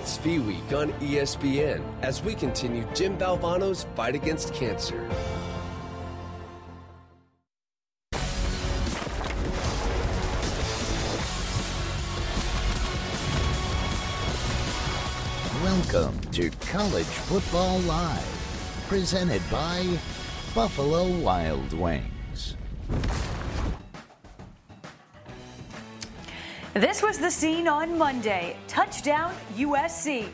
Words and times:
It's 0.00 0.16
V 0.16 0.38
Week 0.38 0.72
on 0.72 0.92
ESPN 0.94 1.82
as 2.00 2.22
we 2.22 2.34
continue 2.34 2.86
Jim 2.94 3.18
Valvano's 3.18 3.84
fight 3.94 4.14
against 4.14 4.54
cancer. 4.54 5.06
Welcome 15.62 16.18
to 16.32 16.48
College 16.70 17.04
Football 17.04 17.80
Live, 17.80 18.86
presented 18.88 19.42
by 19.50 19.86
Buffalo 20.54 21.10
Wild 21.18 21.74
Wings. 21.74 22.19
This 26.74 27.02
was 27.02 27.18
the 27.18 27.32
scene 27.32 27.66
on 27.66 27.98
Monday. 27.98 28.56
Touchdown 28.68 29.34
USC. 29.56 30.28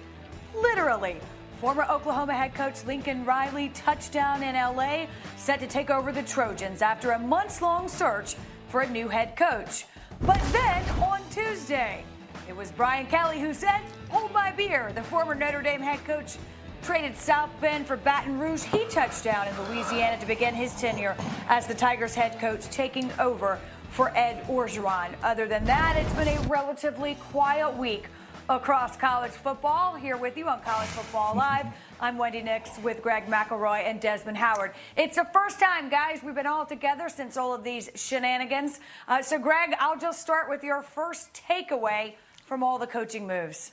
Literally. 0.54 1.16
Former 1.62 1.84
Oklahoma 1.84 2.34
head 2.34 2.54
coach 2.54 2.84
Lincoln 2.84 3.24
Riley 3.24 3.70
touchdown 3.70 4.42
in 4.42 4.54
LA, 4.54 5.06
set 5.38 5.60
to 5.60 5.66
take 5.66 5.88
over 5.88 6.12
the 6.12 6.22
Trojans 6.22 6.82
after 6.82 7.12
a 7.12 7.18
months 7.18 7.62
long 7.62 7.88
search 7.88 8.36
for 8.68 8.82
a 8.82 8.90
new 8.90 9.08
head 9.08 9.34
coach. 9.34 9.86
But 10.20 10.38
then 10.52 10.86
on 11.00 11.22
Tuesday, 11.30 12.04
it 12.46 12.54
was 12.54 12.70
Brian 12.70 13.06
Kelly 13.06 13.40
who 13.40 13.54
said, 13.54 13.80
Hold 14.10 14.30
my 14.32 14.50
beer. 14.50 14.92
The 14.94 15.02
former 15.04 15.34
Notre 15.34 15.62
Dame 15.62 15.80
head 15.80 16.04
coach 16.04 16.36
traded 16.86 17.16
South 17.16 17.50
Bend 17.60 17.84
for 17.84 17.96
Baton 17.96 18.38
Rouge. 18.38 18.62
He 18.62 18.84
touched 18.84 19.24
down 19.24 19.48
in 19.48 19.60
Louisiana 19.64 20.20
to 20.20 20.26
begin 20.26 20.54
his 20.54 20.72
tenure 20.76 21.16
as 21.48 21.66
the 21.66 21.74
Tigers 21.74 22.14
head 22.14 22.38
coach, 22.38 22.64
taking 22.70 23.10
over 23.18 23.58
for 23.90 24.16
Ed 24.16 24.46
Orgeron. 24.46 25.12
Other 25.24 25.48
than 25.48 25.64
that, 25.64 25.96
it's 25.96 26.12
been 26.14 26.28
a 26.28 26.40
relatively 26.48 27.16
quiet 27.32 27.76
week 27.76 28.04
across 28.48 28.96
college 28.96 29.32
football. 29.32 29.96
Here 29.96 30.16
with 30.16 30.36
you 30.36 30.46
on 30.46 30.60
College 30.60 30.88
Football 30.90 31.34
Live, 31.34 31.66
I'm 32.00 32.18
Wendy 32.18 32.40
Nix 32.40 32.78
with 32.78 33.02
Greg 33.02 33.26
McElroy 33.26 33.80
and 33.80 34.00
Desmond 34.00 34.36
Howard. 34.36 34.70
It's 34.96 35.16
the 35.16 35.26
first 35.32 35.58
time, 35.58 35.88
guys, 35.88 36.20
we've 36.22 36.36
been 36.36 36.46
all 36.46 36.66
together 36.66 37.08
since 37.08 37.36
all 37.36 37.52
of 37.52 37.64
these 37.64 37.90
shenanigans. 37.96 38.78
Uh, 39.08 39.22
so, 39.22 39.40
Greg, 39.40 39.74
I'll 39.80 39.98
just 39.98 40.22
start 40.22 40.48
with 40.48 40.62
your 40.62 40.82
first 40.82 41.34
takeaway 41.34 42.14
from 42.44 42.62
all 42.62 42.78
the 42.78 42.86
coaching 42.86 43.26
moves. 43.26 43.72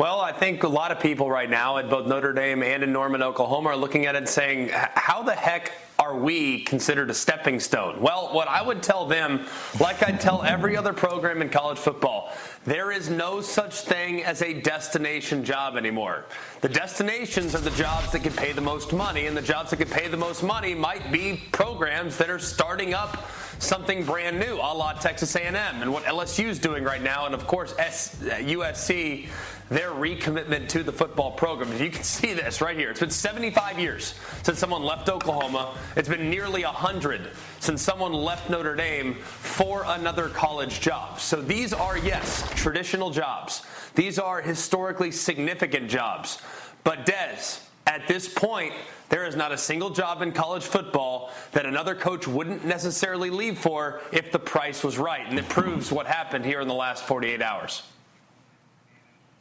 Well, 0.00 0.18
I 0.18 0.32
think 0.32 0.62
a 0.62 0.68
lot 0.68 0.92
of 0.92 0.98
people 0.98 1.28
right 1.28 1.50
now 1.50 1.76
at 1.76 1.90
both 1.90 2.06
Notre 2.06 2.32
Dame 2.32 2.62
and 2.62 2.82
in 2.82 2.90
Norman, 2.90 3.22
Oklahoma 3.22 3.68
are 3.68 3.76
looking 3.76 4.06
at 4.06 4.14
it 4.14 4.18
and 4.18 4.26
saying, 4.26 4.70
how 4.72 5.22
the 5.22 5.34
heck 5.34 5.72
are 5.98 6.16
we 6.16 6.64
considered 6.64 7.10
a 7.10 7.14
stepping 7.14 7.60
stone? 7.60 8.00
Well, 8.00 8.32
what 8.32 8.48
I 8.48 8.62
would 8.62 8.82
tell 8.82 9.04
them, 9.04 9.44
like 9.78 10.02
I'd 10.02 10.18
tell 10.18 10.42
every 10.42 10.74
other 10.74 10.94
program 10.94 11.42
in 11.42 11.50
college 11.50 11.76
football, 11.76 12.32
there 12.64 12.90
is 12.90 13.10
no 13.10 13.42
such 13.42 13.82
thing 13.82 14.24
as 14.24 14.40
a 14.40 14.54
destination 14.62 15.44
job 15.44 15.76
anymore. 15.76 16.24
The 16.62 16.70
destinations 16.70 17.54
are 17.54 17.58
the 17.58 17.68
jobs 17.72 18.10
that 18.12 18.22
can 18.22 18.32
pay 18.32 18.52
the 18.52 18.62
most 18.62 18.94
money, 18.94 19.26
and 19.26 19.36
the 19.36 19.42
jobs 19.42 19.68
that 19.68 19.76
can 19.76 19.90
pay 19.90 20.08
the 20.08 20.16
most 20.16 20.42
money 20.42 20.74
might 20.74 21.12
be 21.12 21.42
programs 21.52 22.16
that 22.16 22.30
are 22.30 22.38
starting 22.38 22.94
up 22.94 23.28
something 23.58 24.02
brand 24.06 24.40
new, 24.40 24.54
a 24.54 24.72
la 24.72 24.94
Texas 24.94 25.36
A&M 25.36 25.54
and 25.54 25.92
what 25.92 26.04
LSU 26.04 26.46
is 26.46 26.58
doing 26.58 26.82
right 26.82 27.02
now, 27.02 27.26
and 27.26 27.34
of 27.34 27.46
course 27.46 27.74
USC, 27.74 29.28
their 29.70 29.90
recommitment 29.90 30.68
to 30.68 30.82
the 30.82 30.92
football 30.92 31.30
program. 31.30 31.72
You 31.80 31.90
can 31.90 32.02
see 32.02 32.34
this 32.34 32.60
right 32.60 32.76
here. 32.76 32.90
It's 32.90 33.00
been 33.00 33.08
75 33.08 33.78
years 33.78 34.14
since 34.42 34.58
someone 34.58 34.82
left 34.82 35.08
Oklahoma. 35.08 35.76
It's 35.96 36.08
been 36.08 36.28
nearly 36.28 36.64
100 36.64 37.30
since 37.60 37.80
someone 37.80 38.12
left 38.12 38.50
Notre 38.50 38.74
Dame 38.74 39.14
for 39.14 39.84
another 39.86 40.28
college 40.28 40.80
job. 40.80 41.20
So 41.20 41.40
these 41.40 41.72
are, 41.72 41.96
yes, 41.96 42.50
traditional 42.56 43.10
jobs. 43.10 43.62
These 43.94 44.18
are 44.18 44.42
historically 44.42 45.12
significant 45.12 45.88
jobs. 45.88 46.42
But 46.82 47.06
Des, 47.06 47.60
at 47.86 48.08
this 48.08 48.28
point, 48.28 48.72
there 49.08 49.24
is 49.24 49.36
not 49.36 49.52
a 49.52 49.58
single 49.58 49.90
job 49.90 50.20
in 50.22 50.32
college 50.32 50.64
football 50.64 51.32
that 51.52 51.64
another 51.64 51.94
coach 51.94 52.26
wouldn't 52.26 52.64
necessarily 52.64 53.30
leave 53.30 53.58
for 53.58 54.00
if 54.12 54.32
the 54.32 54.38
price 54.38 54.82
was 54.82 54.98
right. 54.98 55.26
And 55.28 55.38
it 55.38 55.48
proves 55.48 55.92
what 55.92 56.06
happened 56.06 56.44
here 56.44 56.60
in 56.60 56.66
the 56.66 56.74
last 56.74 57.04
48 57.04 57.40
hours. 57.40 57.82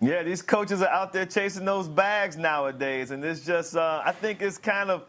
Yeah, 0.02 0.24
these 0.24 0.42
coaches 0.42 0.82
are 0.82 0.88
out 0.88 1.12
there 1.12 1.26
chasing 1.26 1.66
those 1.66 1.90
bags 1.90 2.38
nowadays, 2.38 3.12
and 3.12 3.24
it's 3.24 3.46
just 3.46 3.76
uh, 3.76 4.02
I 4.06 4.14
think 4.14 4.42
it's 4.42 4.58
kind 4.58 4.90
of 4.90 5.04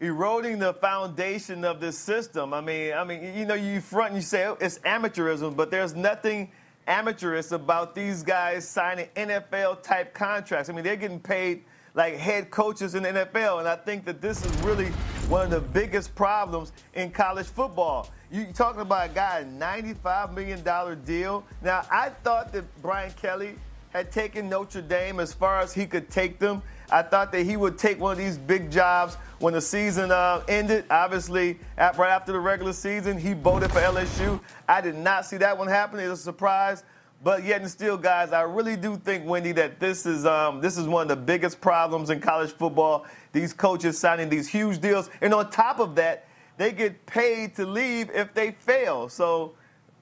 eroding 0.00 0.60
the 0.60 0.72
foundation 0.74 1.64
of 1.64 1.80
this 1.80 1.98
system. 1.98 2.54
I 2.54 2.60
mean, 2.60 2.92
I 2.92 3.02
mean, 3.02 3.36
you 3.36 3.44
know, 3.44 3.54
you 3.54 3.80
front 3.80 4.12
and 4.12 4.16
you 4.16 4.22
say 4.22 4.46
oh, 4.46 4.56
it's 4.60 4.78
amateurism, 4.80 5.56
but 5.56 5.72
there's 5.72 5.96
nothing 5.96 6.52
amateurish 6.86 7.50
about 7.50 7.96
these 7.96 8.22
guys 8.22 8.68
signing 8.68 9.08
NFL 9.16 9.82
type 9.82 10.14
contracts. 10.14 10.68
I 10.68 10.72
mean, 10.74 10.84
they're 10.84 10.94
getting 10.94 11.18
paid 11.18 11.64
like 11.94 12.14
head 12.16 12.52
coaches 12.52 12.94
in 12.94 13.02
the 13.02 13.08
NFL, 13.08 13.58
and 13.58 13.66
I 13.66 13.74
think 13.74 14.04
that 14.04 14.20
this 14.20 14.44
is 14.44 14.56
really 14.58 14.90
one 15.28 15.42
of 15.42 15.50
the 15.50 15.60
biggest 15.60 16.14
problems 16.14 16.70
in 16.94 17.10
college 17.10 17.46
football. 17.46 18.10
You 18.30 18.42
are 18.42 18.52
talking 18.52 18.82
about 18.82 19.10
a 19.10 19.12
guy, 19.12 19.40
a 19.40 19.44
$95 19.44 20.34
million 20.34 21.02
deal. 21.04 21.44
Now, 21.62 21.84
I 21.90 22.10
thought 22.10 22.52
that 22.52 22.64
Brian 22.80 23.10
Kelly 23.12 23.56
had 23.90 24.10
taken 24.12 24.48
Notre 24.48 24.82
Dame 24.82 25.20
as 25.20 25.32
far 25.32 25.60
as 25.60 25.72
he 25.72 25.86
could 25.86 26.10
take 26.10 26.38
them. 26.38 26.62
I 26.90 27.02
thought 27.02 27.32
that 27.32 27.44
he 27.44 27.56
would 27.56 27.78
take 27.78 27.98
one 27.98 28.12
of 28.12 28.18
these 28.18 28.38
big 28.38 28.70
jobs 28.70 29.16
when 29.38 29.54
the 29.54 29.60
season 29.60 30.12
uh, 30.12 30.42
ended. 30.48 30.84
Obviously, 30.90 31.58
at, 31.78 31.98
right 31.98 32.10
after 32.10 32.32
the 32.32 32.38
regular 32.38 32.72
season, 32.72 33.18
he 33.18 33.32
voted 33.32 33.72
for 33.72 33.80
LSU. 33.80 34.40
I 34.68 34.80
did 34.80 34.94
not 34.94 35.26
see 35.26 35.36
that 35.38 35.56
one 35.56 35.68
happen. 35.68 35.98
It 35.98 36.08
was 36.08 36.20
a 36.20 36.22
surprise. 36.22 36.84
But 37.22 37.44
yet 37.44 37.62
and 37.62 37.70
still, 37.70 37.96
guys, 37.96 38.32
I 38.32 38.42
really 38.42 38.76
do 38.76 38.96
think, 38.96 39.26
Wendy, 39.26 39.52
that 39.52 39.80
this 39.80 40.04
is 40.04 40.26
um, 40.26 40.60
this 40.60 40.76
is 40.76 40.86
one 40.86 41.02
of 41.02 41.08
the 41.08 41.16
biggest 41.16 41.60
problems 41.60 42.10
in 42.10 42.20
college 42.20 42.52
football. 42.52 43.06
These 43.32 43.52
coaches 43.52 43.98
signing 43.98 44.28
these 44.28 44.48
huge 44.48 44.80
deals, 44.80 45.08
and 45.20 45.32
on 45.32 45.50
top 45.50 45.80
of 45.80 45.94
that, 45.96 46.28
they 46.58 46.72
get 46.72 47.04
paid 47.06 47.54
to 47.56 47.66
leave 47.66 48.10
if 48.10 48.34
they 48.34 48.52
fail. 48.52 49.08
So, 49.08 49.54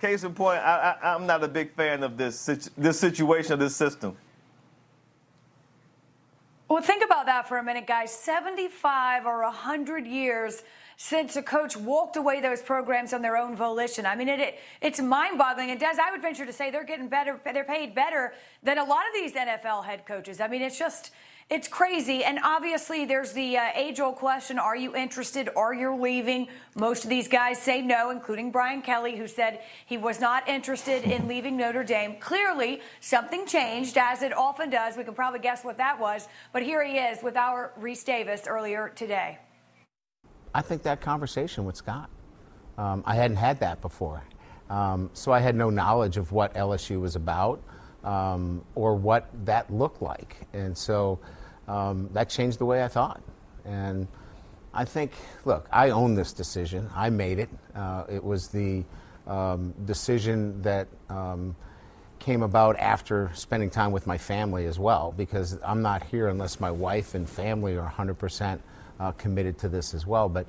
case 0.04 0.22
in 0.22 0.34
point, 0.34 0.58
I, 0.58 0.96
I, 1.02 1.14
I'm 1.14 1.26
not 1.26 1.42
a 1.42 1.48
big 1.48 1.72
fan 1.72 2.02
of 2.02 2.18
this 2.18 2.44
this 2.76 3.00
situation 3.00 3.54
of 3.54 3.58
this 3.58 3.74
system. 3.74 4.16
Well, 6.68 6.82
think 6.82 7.04
about 7.04 7.26
that 7.26 7.48
for 7.48 7.56
a 7.58 7.62
minute, 7.62 7.86
guys. 7.86 8.10
75 8.12 9.26
or 9.26 9.42
100 9.44 10.06
years 10.06 10.62
since 10.96 11.36
a 11.36 11.42
coach 11.42 11.76
walked 11.76 12.16
away 12.16 12.40
those 12.40 12.60
programs 12.60 13.12
on 13.12 13.22
their 13.22 13.36
own 13.36 13.56
volition. 13.56 14.06
I 14.06 14.14
mean, 14.14 14.28
it, 14.28 14.40
it 14.40 14.58
it's 14.82 15.00
mind-boggling. 15.00 15.70
And 15.70 15.80
Des, 15.80 15.96
I 16.02 16.10
would 16.10 16.20
venture 16.20 16.44
to 16.44 16.52
say 16.52 16.70
they're 16.70 16.84
getting 16.84 17.08
better. 17.08 17.40
They're 17.44 17.64
paid 17.64 17.94
better 17.94 18.34
than 18.62 18.78
a 18.78 18.84
lot 18.84 19.02
of 19.08 19.14
these 19.14 19.32
NFL 19.32 19.84
head 19.84 20.04
coaches. 20.06 20.40
I 20.40 20.48
mean, 20.48 20.62
it's 20.62 20.78
just 20.78 21.12
it's 21.50 21.68
crazy. 21.68 22.24
And 22.24 22.38
obviously, 22.42 23.04
there's 23.04 23.32
the 23.32 23.58
uh, 23.58 23.68
age-old 23.74 24.16
question: 24.16 24.58
Are 24.58 24.76
you 24.76 24.96
interested? 24.96 25.48
Are 25.56 25.74
you 25.74 25.94
leaving? 25.94 26.48
Most 26.74 27.04
of 27.04 27.10
these 27.10 27.28
guys 27.28 27.60
say 27.60 27.82
no, 27.82 28.10
including 28.10 28.50
Brian 28.50 28.82
Kelly, 28.82 29.16
who 29.16 29.28
said 29.28 29.60
he 29.86 29.98
was 29.98 30.20
not 30.20 30.48
interested 30.48 31.04
in 31.04 31.28
leaving 31.28 31.56
Notre 31.56 31.84
Dame. 31.84 32.16
Clearly, 32.18 32.80
something 33.00 33.46
changed, 33.46 33.98
as 33.98 34.22
it 34.22 34.36
often 34.36 34.70
does. 34.70 34.96
We 34.96 35.04
can 35.04 35.14
probably 35.14 35.40
guess 35.40 35.64
what 35.64 35.76
that 35.78 36.00
was. 36.00 36.26
But 36.52 36.62
here 36.62 36.82
he 36.84 36.94
is 36.98 37.22
with 37.22 37.36
our 37.36 37.72
Rece 37.80 38.04
Davis 38.04 38.46
earlier 38.46 38.90
today. 38.94 39.38
I 40.54 40.62
think 40.62 40.82
that 40.84 41.00
conversation 41.00 41.64
with 41.64 41.76
Scott. 41.76 42.08
Um, 42.78 43.02
I 43.06 43.14
hadn't 43.14 43.36
had 43.36 43.60
that 43.60 43.80
before. 43.80 44.24
Um, 44.70 45.10
so 45.12 45.32
I 45.32 45.40
had 45.40 45.54
no 45.54 45.68
knowledge 45.68 46.16
of 46.16 46.32
what 46.32 46.54
LSU 46.54 47.00
was 47.00 47.16
about 47.16 47.62
um, 48.04 48.64
or 48.74 48.94
what 48.94 49.28
that 49.44 49.72
looked 49.72 50.02
like. 50.02 50.36
And 50.52 50.76
so 50.76 51.18
um, 51.68 52.08
that 52.12 52.28
changed 52.28 52.58
the 52.58 52.66
way 52.66 52.82
I 52.82 52.88
thought. 52.88 53.22
And 53.64 54.06
I 54.72 54.84
think, 54.84 55.12
look, 55.44 55.68
I 55.72 55.90
own 55.90 56.14
this 56.14 56.32
decision. 56.32 56.90
I 56.94 57.10
made 57.10 57.38
it. 57.38 57.48
Uh, 57.74 58.04
it 58.08 58.22
was 58.22 58.48
the 58.48 58.84
um, 59.26 59.72
decision 59.84 60.60
that 60.62 60.88
um, 61.08 61.56
came 62.18 62.42
about 62.42 62.78
after 62.78 63.30
spending 63.34 63.70
time 63.70 63.92
with 63.92 64.06
my 64.06 64.18
family 64.18 64.66
as 64.66 64.78
well, 64.78 65.14
because 65.16 65.58
I'm 65.64 65.82
not 65.82 66.02
here 66.04 66.28
unless 66.28 66.60
my 66.60 66.70
wife 66.70 67.14
and 67.14 67.28
family 67.28 67.76
are 67.76 67.88
100% 67.88 68.58
uh, 69.00 69.12
committed 69.12 69.58
to 69.58 69.68
this 69.68 69.94
as 69.94 70.06
well. 70.06 70.28
But 70.28 70.46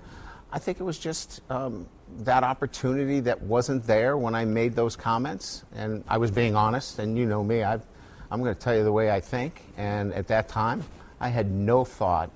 I 0.51 0.59
think 0.59 0.79
it 0.79 0.83
was 0.83 0.97
just 0.97 1.41
um, 1.51 1.87
that 2.19 2.43
opportunity 2.43 3.19
that 3.21 3.41
wasn't 3.41 3.85
there 3.85 4.17
when 4.17 4.35
I 4.35 4.45
made 4.45 4.75
those 4.75 4.95
comments, 4.95 5.63
and 5.75 6.03
I 6.07 6.17
was 6.17 6.31
being 6.31 6.55
honest. 6.55 6.99
And 6.99 7.17
you 7.17 7.25
know 7.25 7.43
me, 7.43 7.63
i 7.63 7.73
am 7.73 8.41
going 8.41 8.55
to 8.55 8.59
tell 8.59 8.75
you 8.75 8.83
the 8.83 8.91
way 8.91 9.11
I 9.11 9.19
think. 9.19 9.61
And 9.77 10.13
at 10.13 10.27
that 10.27 10.47
time, 10.47 10.83
I 11.25 11.29
had 11.29 11.49
no 11.49 11.83
thought 11.83 12.29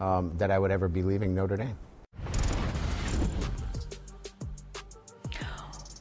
um, 0.00 0.30
that 0.36 0.50
I 0.50 0.58
would 0.58 0.70
ever 0.70 0.86
be 0.86 1.00
leaving 1.00 1.34
Notre 1.34 1.56
Dame. 1.56 1.78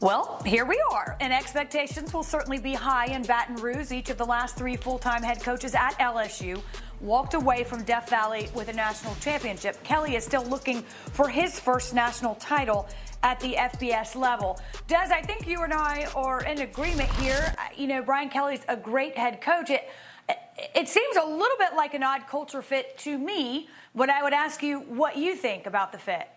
Well, 0.01 0.41
here 0.45 0.65
we 0.65 0.77
are, 0.91 1.15
and 1.21 1.31
expectations 1.31 2.13
will 2.13 2.21
certainly 2.23 2.59
be 2.59 2.73
high 2.73 3.05
in 3.05 3.21
Baton 3.21 3.55
Rouge. 3.55 3.93
Each 3.93 4.09
of 4.09 4.17
the 4.17 4.25
last 4.25 4.57
three 4.57 4.75
full 4.75 4.99
time 4.99 5.23
head 5.23 5.41
coaches 5.41 5.73
at 5.73 5.97
LSU 5.99 6.61
walked 6.99 7.33
away 7.33 7.63
from 7.63 7.81
Death 7.83 8.09
Valley 8.09 8.49
with 8.53 8.67
a 8.67 8.73
national 8.73 9.15
championship. 9.21 9.81
Kelly 9.85 10.17
is 10.17 10.25
still 10.25 10.43
looking 10.43 10.81
for 11.13 11.29
his 11.29 11.57
first 11.57 11.93
national 11.93 12.35
title 12.35 12.89
at 13.23 13.39
the 13.39 13.53
FBS 13.53 14.17
level. 14.17 14.59
Des, 14.87 15.13
I 15.13 15.21
think 15.21 15.47
you 15.47 15.63
and 15.63 15.71
I 15.71 16.09
are 16.13 16.43
in 16.43 16.59
agreement 16.59 17.09
here. 17.13 17.55
You 17.77 17.87
know, 17.87 18.01
Brian 18.01 18.27
Kelly's 18.27 18.65
a 18.67 18.75
great 18.75 19.17
head 19.17 19.39
coach. 19.39 19.69
It, 19.69 19.87
it 20.27 20.87
seems 20.87 21.15
a 21.17 21.25
little 21.25 21.57
bit 21.57 21.75
like 21.75 21.93
an 21.93 22.03
odd 22.03 22.27
culture 22.27 22.61
fit 22.61 22.97
to 22.99 23.17
me, 23.17 23.69
but 23.95 24.09
I 24.09 24.23
would 24.23 24.33
ask 24.33 24.63
you 24.63 24.79
what 24.81 25.17
you 25.17 25.35
think 25.35 25.65
about 25.65 25.91
the 25.91 25.97
fit. 25.97 26.27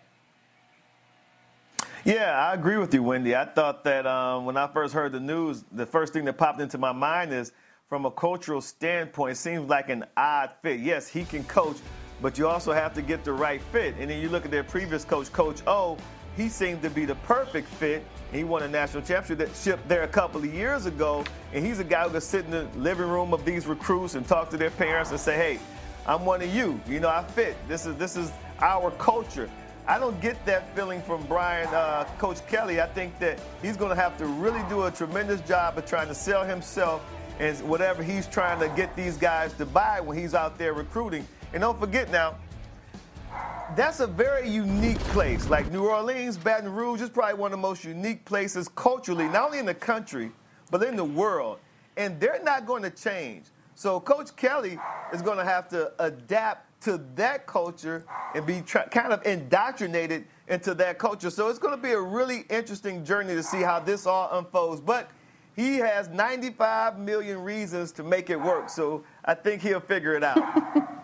Yeah, 2.05 2.49
I 2.49 2.55
agree 2.55 2.77
with 2.77 2.95
you, 2.95 3.03
Wendy. 3.03 3.35
I 3.35 3.47
thought 3.47 3.83
that 3.85 4.07
um, 4.07 4.45
when 4.45 4.57
I 4.57 4.69
first 4.69 4.95
heard 4.95 5.11
the 5.13 5.21
news, 5.21 5.65
the 5.73 5.87
first 5.87 6.13
thing 6.13 6.25
that 6.27 6.39
popped 6.39 6.61
into 6.61 6.79
my 6.79 6.93
mind 6.93 7.33
is 7.33 7.53
from 7.89 8.05
a 8.07 8.11
cultural 8.11 8.61
standpoint, 8.61 9.33
it 9.33 9.37
seems 9.37 9.69
like 9.69 9.89
an 9.89 10.05
odd 10.17 10.51
fit. 10.63 10.81
Yes, 10.81 11.09
he 11.09 11.25
can 11.25 11.43
coach, 11.45 11.77
but 12.23 12.39
you 12.39 12.47
also 12.47 12.73
have 12.73 12.95
to 12.95 13.03
get 13.03 13.25
the 13.25 13.33
right 13.33 13.61
fit. 13.73 13.95
And 13.99 14.11
then 14.11 14.21
you 14.21 14.29
look 14.29 14.45
at 14.45 14.51
their 14.51 14.65
previous 14.65 15.05
coach, 15.05 15.33
Coach 15.33 15.63
O, 15.67 15.99
he 16.37 16.49
seemed 16.49 16.83
to 16.83 16.91
be 16.91 17.05
the 17.05 17.15
perfect 17.17 17.69
fit. 17.69 18.05
He 18.33 18.45
won 18.45 18.63
a 18.63 18.69
national 18.69 19.03
championship 19.03 19.39
that 19.39 19.57
shipped 19.57 19.89
there 19.89 20.03
a 20.03 20.09
couple 20.09 20.41
of 20.41 20.53
years 20.53 20.87
ago, 20.87 21.25
and 21.53 21.65
he's 21.65 21.79
a 21.79 21.85
guy 21.85 22.05
who 22.05 22.11
can 22.11 22.21
sit 22.21 22.45
in 22.45 22.51
the 22.51 22.65
living 22.77 23.09
room 23.09 23.33
of 23.33 23.45
these 23.45 23.67
recruits 23.67 24.15
and 24.15 24.27
talk 24.27 24.51
to 24.51 24.57
their 24.57 24.71
parents 24.71 25.11
and 25.11 25.21
say, 25.21 25.37
"Hey, 25.37 25.59
I'm 26.07 26.25
one 26.25 26.43
of 26.43 26.55
you. 26.55 26.81
You 26.87 27.01
know, 27.01 27.09
I 27.09 27.23
fit. 27.23 27.57
This 27.69 27.87
is 27.87 27.97
this 27.97 28.17
is 28.17 28.31
our 28.61 28.91
culture." 28.93 29.49
I 29.89 30.01
don't 30.01 30.21
get 30.21 30.45
that 30.47 30.75
feeling 30.75 31.01
from 31.01 31.25
Brian, 31.27 31.69
uh, 31.69 32.05
Coach 32.19 32.45
Kelly. 32.49 32.81
I 32.81 32.87
think 32.89 33.17
that 33.21 33.39
he's 33.63 33.77
going 33.77 33.91
to 33.91 33.95
have 33.95 34.19
to 34.19 34.27
really 34.27 34.63
do 34.69 34.83
a 34.83 34.91
tremendous 34.91 35.41
job 35.43 35.79
of 35.79 35.87
trying 35.87 36.09
to 36.09 36.15
sell 36.15 36.45
himself 36.45 37.03
and 37.39 37.57
whatever 37.61 38.03
he's 38.03 38.27
trying 38.27 38.59
to 38.59 38.69
get 38.75 38.97
these 38.97 39.17
guys 39.17 39.53
to 39.55 39.65
buy 39.65 40.01
when 40.01 40.19
he's 40.19 40.35
out 40.35 40.59
there 40.59 40.73
recruiting. 40.73 41.25
And 41.53 41.61
don't 41.61 41.79
forget 41.79 42.11
now, 42.11 42.35
that's 43.75 44.01
a 44.01 44.07
very 44.07 44.49
unique 44.49 44.99
place. 44.99 45.49
Like 45.49 45.71
New 45.73 45.87
Orleans, 45.87 46.37
Baton 46.37 46.73
Rouge 46.73 47.01
is 47.01 47.11
probably 47.11 47.35
one 47.35 47.53
of 47.53 47.59
the 47.59 47.63
most 47.63 47.85
unique 47.85 48.25
places 48.25 48.69
culturally, 48.69 49.29
not 49.29 49.47
only 49.47 49.59
in 49.59 49.67
the 49.67 49.75
country, 49.75 50.31
but 50.71 50.83
in 50.83 50.97
the 50.97 51.05
world. 51.05 51.59
And 51.97 52.21
they're 52.21 52.43
not 52.43 52.67
going 52.67 52.83
to 52.83 52.91
change. 52.91 53.47
So 53.75 54.01
Coach 54.01 54.35
Kelly 54.37 54.79
is 55.13 55.21
going 55.21 55.39
to 55.39 55.45
have 55.45 55.69
to 55.69 55.93
adapt 55.99 56.81
to 56.83 57.01
that 57.17 57.47
culture 57.47 58.05
and 58.35 58.47
be 58.47 58.61
tra- 58.61 58.89
kind 58.89 59.13
of 59.13 59.25
indoctrinated 59.27 60.27
into 60.49 60.75
that 60.75 60.99
culture. 60.99 61.31
So 61.31 61.49
it's 61.49 61.59
going 61.59 61.77
to 61.77 61.83
be 61.83 61.93
a 61.93 62.01
really 62.01 62.45
interesting 62.49 63.05
journey 63.05 63.35
to 63.35 63.43
see 63.43 63.63
how 63.63 63.81
this 63.81 64.07
all 64.07 64.31
unfolds. 64.39 64.81
But 64.81 65.11
he 65.57 65.77
has 65.79 66.09
95 66.09 66.99
million 66.99 67.43
reasons 67.43 67.93
to 67.93 68.03
make 68.03 68.31
it 68.31 68.41
work. 68.41 68.71
So 68.71 69.05
I 69.25 69.35
think 69.35 69.63
he'll 69.63 69.81
figure 69.81 70.15
it 70.15 70.23
out. 70.23 70.93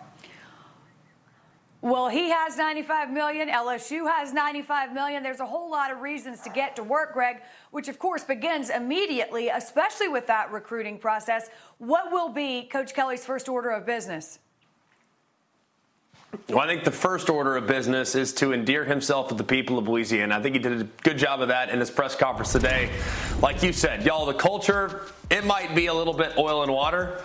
Well, 1.82 2.08
he 2.08 2.30
has 2.30 2.56
95 2.56 3.10
million. 3.10 3.48
LSU 3.48 4.08
has 4.08 4.32
95 4.32 4.94
million. 4.94 5.24
There's 5.24 5.40
a 5.40 5.46
whole 5.46 5.68
lot 5.68 5.90
of 5.90 6.00
reasons 6.00 6.40
to 6.42 6.50
get 6.50 6.76
to 6.76 6.84
work, 6.84 7.12
Greg, 7.12 7.42
which 7.72 7.88
of 7.88 7.98
course 7.98 8.22
begins 8.22 8.70
immediately, 8.70 9.48
especially 9.48 10.06
with 10.06 10.28
that 10.28 10.52
recruiting 10.52 10.96
process. 10.96 11.50
What 11.78 12.12
will 12.12 12.28
be 12.28 12.68
Coach 12.70 12.94
Kelly's 12.94 13.26
first 13.26 13.48
order 13.48 13.70
of 13.70 13.84
business? 13.84 14.38
Well, 16.48 16.60
I 16.60 16.68
think 16.68 16.84
the 16.84 16.92
first 16.92 17.28
order 17.28 17.56
of 17.56 17.66
business 17.66 18.14
is 18.14 18.32
to 18.34 18.52
endear 18.52 18.84
himself 18.84 19.28
to 19.28 19.34
the 19.34 19.44
people 19.44 19.76
of 19.76 19.88
Louisiana. 19.88 20.38
I 20.38 20.40
think 20.40 20.54
he 20.54 20.62
did 20.62 20.80
a 20.80 20.84
good 21.02 21.18
job 21.18 21.40
of 21.42 21.48
that 21.48 21.68
in 21.68 21.80
his 21.80 21.90
press 21.90 22.14
conference 22.14 22.52
today. 22.52 22.90
Like 23.40 23.60
you 23.60 23.72
said, 23.72 24.06
y'all, 24.06 24.24
the 24.24 24.34
culture, 24.34 25.02
it 25.30 25.44
might 25.44 25.74
be 25.74 25.86
a 25.86 25.94
little 25.94 26.14
bit 26.14 26.38
oil 26.38 26.62
and 26.62 26.72
water. 26.72 27.20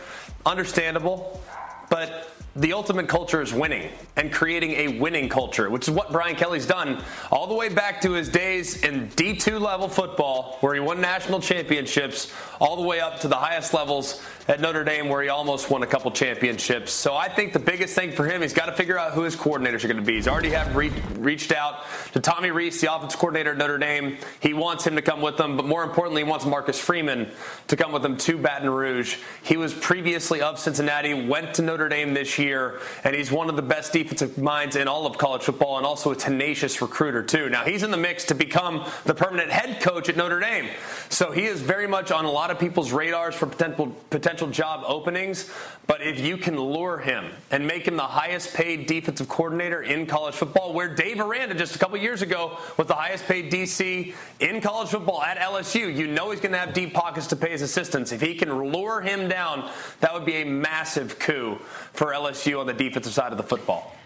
Understandable. 0.48 1.42
But 1.90 2.32
the 2.58 2.74
ultimate 2.74 3.08
culture 3.08 3.42
is 3.42 3.54
winning 3.54 3.92
and 4.16 4.34
creating 4.34 4.72
a 4.72 5.00
winning 5.00 5.30
culture, 5.30 5.70
which 5.70 5.88
is 5.88 5.94
what 5.94 6.12
Brian 6.12 6.36
Kelly's 6.36 6.66
done 6.66 7.04
all 7.32 7.46
the 7.46 7.54
way 7.54 7.70
back 7.70 8.02
to 8.02 8.14
his 8.14 8.30
days 8.30 8.84
in 8.84 9.10
D2 9.10 9.62
level 9.62 9.88
football, 9.88 10.58
where 10.62 10.74
he 10.74 10.80
won 10.80 11.00
national 11.00 11.40
championships, 11.40 12.34
all 12.60 12.76
the 12.76 12.82
way 12.82 13.00
up 13.00 13.20
to 13.20 13.28
the 13.28 13.36
highest 13.36 13.76
levels 13.76 14.24
at 14.48 14.62
Notre 14.62 14.84
Dame, 14.84 15.10
where 15.10 15.22
he 15.22 15.30
almost 15.30 15.70
won 15.70 15.84
a 15.84 15.88
couple 15.88 16.10
championships. 16.12 16.94
So 16.94 17.16
I 17.16 17.28
think 17.28 17.52
the 17.52 17.60
biggest 17.60 17.94
thing 17.96 18.14
for 18.14 18.26
him, 18.26 18.42
he's 18.42 18.54
got 18.54 18.68
to 18.68 18.72
figure 18.72 18.98
out 18.98 19.12
who 19.12 19.24
his 19.24 19.36
coordinators 19.36 19.84
are 19.84 19.88
going 19.88 19.98
to 19.98 20.04
be. 20.04 20.14
He's 20.14 20.28
already 20.28 20.52
have 20.52 20.76
re- 20.76 20.92
reached 21.16 21.52
out 21.52 21.84
to 22.14 22.22
Tommy 22.22 22.52
Rees, 22.52 22.80
the 22.80 22.94
offensive 22.94 23.20
coordinator 23.20 23.52
at 23.52 23.58
Notre 23.58 23.78
Dame. 23.78 24.18
He 24.40 24.54
wants 24.54 24.88
him 24.88 24.96
to 24.96 25.02
come 25.02 25.22
with 25.22 25.36
them, 25.36 25.58
but 25.58 25.66
more 25.66 25.84
importantly, 25.84 26.24
he 26.24 26.30
wants 26.30 26.46
Marcus 26.46 26.80
Freeman 26.80 27.30
to 27.68 27.76
come 27.76 27.92
with 27.92 28.06
him 28.06 28.16
to 28.18 28.38
Baton 28.38 28.70
Rouge. 28.70 29.18
He 29.44 29.58
was 29.58 29.74
previously 29.74 30.42
of 30.42 30.60
Cincinnati, 30.60 31.14
went 31.28 31.54
to 31.56 31.62
Notre 31.62 31.90
Dame 31.90 32.14
this 32.14 32.40
year, 32.40 32.80
and 33.04 33.14
he's 33.16 33.32
one 33.32 33.50
of 33.50 33.58
the 33.58 33.62
best 33.62 33.92
defensive 33.92 34.38
minds 34.38 34.78
in 34.78 34.88
all 34.88 35.06
of 35.06 35.18
college 35.18 35.44
football, 35.44 35.78
and 35.78 35.86
also 35.86 36.12
a 36.12 36.16
tenacious 36.16 36.82
recruiter 36.82 37.22
too. 37.22 37.50
Now 37.50 37.66
he's 37.66 37.84
in 37.84 37.92
the 37.92 37.98
mix 37.98 38.24
to 38.26 38.36
become 38.36 38.90
the 39.04 39.14
permanent 39.14 39.52
head 39.52 39.82
coach 39.82 40.08
at 40.08 40.16
Notre 40.16 40.40
Dame, 40.40 40.70
so 41.10 41.32
he 41.32 41.44
is 41.44 41.60
very 41.60 41.88
much 41.88 42.12
on 42.12 42.24
a 42.24 42.32
lot 42.32 42.50
of 42.50 42.60
people's 42.60 42.94
radars 42.94 43.36
for 43.36 43.46
potential 43.46 43.88
potential 44.10 44.37
potential 44.38 44.54
job 44.54 44.84
openings, 44.86 45.50
but 45.88 46.02
if 46.02 46.20
you 46.20 46.38
can 46.38 46.58
lure 46.60 47.00
him 47.00 47.26
and 47.50 47.66
make 47.66 47.88
him 47.88 47.96
the 47.96 48.04
highest 48.04 48.54
paid 48.54 48.86
defensive 48.86 49.28
coordinator 49.28 49.82
in 49.82 50.06
college 50.06 50.36
football, 50.36 50.74
where 50.74 50.94
Dave 50.94 51.20
Aranda 51.20 51.56
just 51.56 51.76
a 51.76 51.80
couple 51.80 51.98
years 51.98 52.22
ago 52.22 52.60
was 52.78 52.88
the 52.88 52.94
highest 52.94 53.26
paid 53.26 53.52
DC 53.52 54.14
in 54.40 54.62
college 54.62 54.90
football 54.90 55.24
at 55.24 55.38
LSU, 55.38 55.94
you 55.94 56.06
know 56.06 56.30
he's 56.30 56.40
going 56.40 56.52
to 56.52 56.58
have 56.58 56.74
deep 56.74 56.94
pockets 56.94 57.26
to 57.28 57.36
pay 57.36 57.50
his 57.50 57.64
assistants. 57.64 58.12
If 58.12 58.22
he 58.22 58.36
can 58.36 58.72
lure 58.72 59.02
him 59.02 59.28
down, 59.28 59.70
that 60.02 60.14
would 60.14 60.26
be 60.26 60.36
a 60.36 60.46
massive 60.46 61.18
coup 61.18 61.56
for 61.94 62.08
LSU 62.14 62.60
on 62.60 62.68
the 62.68 62.74
defensive 62.74 63.14
side 63.14 63.32
of 63.32 63.38
the 63.38 63.44
football. 63.44 63.97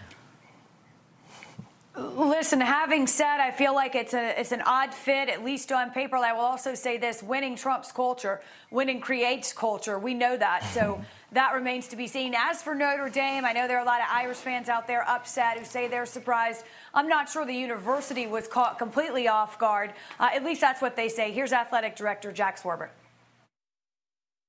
Listen, 1.94 2.58
having 2.62 3.06
said, 3.06 3.38
I 3.38 3.50
feel 3.50 3.74
like 3.74 3.94
it's 3.94 4.14
a 4.14 4.40
it's 4.40 4.52
an 4.52 4.62
odd 4.62 4.94
fit, 4.94 5.28
at 5.28 5.44
least 5.44 5.70
on 5.72 5.90
paper. 5.90 6.16
I 6.16 6.32
will 6.32 6.40
also 6.40 6.74
say 6.74 6.96
this: 6.96 7.22
winning 7.22 7.54
trumps 7.54 7.92
culture, 7.92 8.40
winning 8.70 8.98
creates 8.98 9.52
culture. 9.52 9.98
We 9.98 10.14
know 10.14 10.34
that, 10.38 10.64
so 10.72 11.04
that 11.32 11.52
remains 11.52 11.88
to 11.88 11.96
be 11.96 12.06
seen. 12.06 12.34
As 12.34 12.62
for 12.62 12.74
Notre 12.74 13.10
Dame, 13.10 13.44
I 13.44 13.52
know 13.52 13.68
there 13.68 13.76
are 13.76 13.82
a 13.82 13.86
lot 13.86 14.00
of 14.00 14.06
Irish 14.10 14.38
fans 14.38 14.70
out 14.70 14.86
there 14.86 15.06
upset 15.06 15.58
who 15.58 15.66
say 15.66 15.86
they're 15.86 16.06
surprised. 16.06 16.64
I'm 16.94 17.08
not 17.08 17.28
sure 17.28 17.44
the 17.44 17.52
university 17.52 18.26
was 18.26 18.48
caught 18.48 18.78
completely 18.78 19.28
off 19.28 19.58
guard. 19.58 19.92
Uh, 20.18 20.30
at 20.34 20.44
least 20.44 20.62
that's 20.62 20.80
what 20.80 20.96
they 20.96 21.10
say. 21.10 21.30
Here's 21.30 21.52
athletic 21.52 21.94
director 21.94 22.32
Jack 22.32 22.58
Swarbrick. 22.58 22.90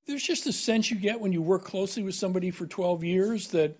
There's 0.05 0.23
just 0.23 0.47
a 0.47 0.53
sense 0.53 0.89
you 0.89 0.97
get 0.97 1.19
when 1.19 1.33
you 1.33 1.41
work 1.41 1.65
closely 1.65 2.03
with 2.03 2.15
somebody 2.15 2.51
for 2.51 2.65
12 2.65 3.03
years 3.03 3.50
that 3.50 3.77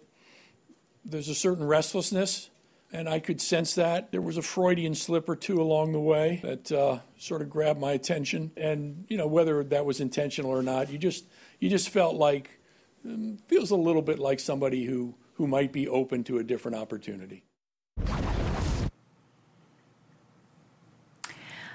there's 1.06 1.30
a 1.30 1.36
certain 1.36 1.66
restlessness 1.66 2.50
and 2.94 3.10
I 3.10 3.20
could 3.20 3.42
sense 3.42 3.74
that. 3.76 4.12
There 4.12 4.22
was 4.22 4.38
a 4.38 4.42
Freudian 4.42 4.94
slip 4.94 5.28
or 5.28 5.36
two 5.36 5.60
along 5.60 5.92
the 5.92 6.00
way 6.00 6.40
that 6.44 6.72
uh, 6.72 7.00
sort 7.18 7.42
of 7.42 7.50
grabbed 7.50 7.80
my 7.80 7.94
attention, 7.94 8.52
and 8.56 9.06
you 9.10 9.18
know 9.18 9.28
whether 9.28 9.64
that 9.64 9.84
was 9.84 10.00
intentional 10.00 10.52
or 10.52 10.62
not, 10.62 10.92
you 10.92 11.00
just 11.00 11.26
you 11.60 11.70
just 11.70 11.90
felt 11.90 12.16
like 12.16 12.60
um, 13.04 13.40
feels 13.48 13.72
a 13.72 13.76
little 13.76 14.04
bit 14.04 14.20
like 14.20 14.40
somebody 14.40 14.86
who 14.86 15.16
who 15.34 15.48
might 15.48 15.74
be 15.74 15.88
open 15.88 16.24
to 16.26 16.38
a 16.38 16.44
different 16.44 16.78
opportunity. 16.78 17.44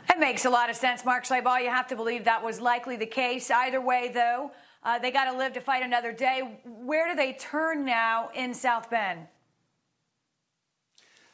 That 0.06 0.20
makes 0.20 0.44
a 0.44 0.50
lot 0.50 0.70
of 0.70 0.76
sense, 0.76 1.04
Mark 1.04 1.24
Schlabach. 1.26 1.62
You 1.62 1.70
have 1.70 1.88
to 1.88 1.96
believe 1.96 2.24
that 2.24 2.42
was 2.42 2.60
likely 2.60 2.96
the 2.96 3.06
case. 3.06 3.50
Either 3.50 3.80
way, 3.80 4.10
though, 4.14 4.52
uh, 4.84 4.98
they 5.00 5.10
got 5.10 5.30
to 5.30 5.36
live 5.36 5.52
to 5.54 5.60
fight 5.60 5.82
another 5.82 6.12
day. 6.12 6.60
Where 6.64 7.08
do 7.08 7.16
they 7.16 7.32
turn 7.32 7.84
now 7.84 8.30
in 8.34 8.54
South 8.54 8.88
Bend? 8.88 9.26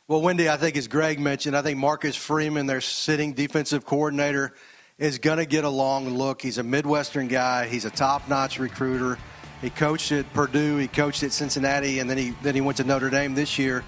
Well, 0.07 0.21
Wendy, 0.21 0.51
I 0.51 0.59
think 0.59 0.77
as 0.77 0.87
Greg 0.87 1.19
mentioned, 1.19 1.57
I 1.57 1.63
think 1.63 1.79
Marcus 1.79 2.15
Freeman, 2.15 2.67
their 2.67 2.83
sitting 2.83 3.33
defensive 3.33 3.87
coordinator, 3.87 4.53
is 4.99 5.19
going 5.19 5.39
to 5.39 5.47
get 5.47 5.65
a 5.65 5.69
long 5.71 6.11
look. 6.11 6.43
He's 6.43 6.59
a 6.59 6.63
Midwestern 6.63 7.27
guy. 7.27 7.69
He's 7.69 7.87
a 7.87 7.91
top-notch 7.91 8.59
recruiter. 8.59 9.19
He 9.63 9.71
coached 9.71 10.13
at 10.13 10.31
Purdue. 10.35 10.77
He 10.77 10.89
coached 10.89 11.23
at 11.23 11.33
Cincinnati, 11.33 12.01
and 12.01 12.11
then 12.11 12.19
he 12.19 12.35
then 12.43 12.55
he 12.55 12.61
went 12.61 12.77
to 12.77 12.85
Notre 12.85 13.09
Dame 13.09 13.35
this 13.35 13.59
year. 13.59 13.83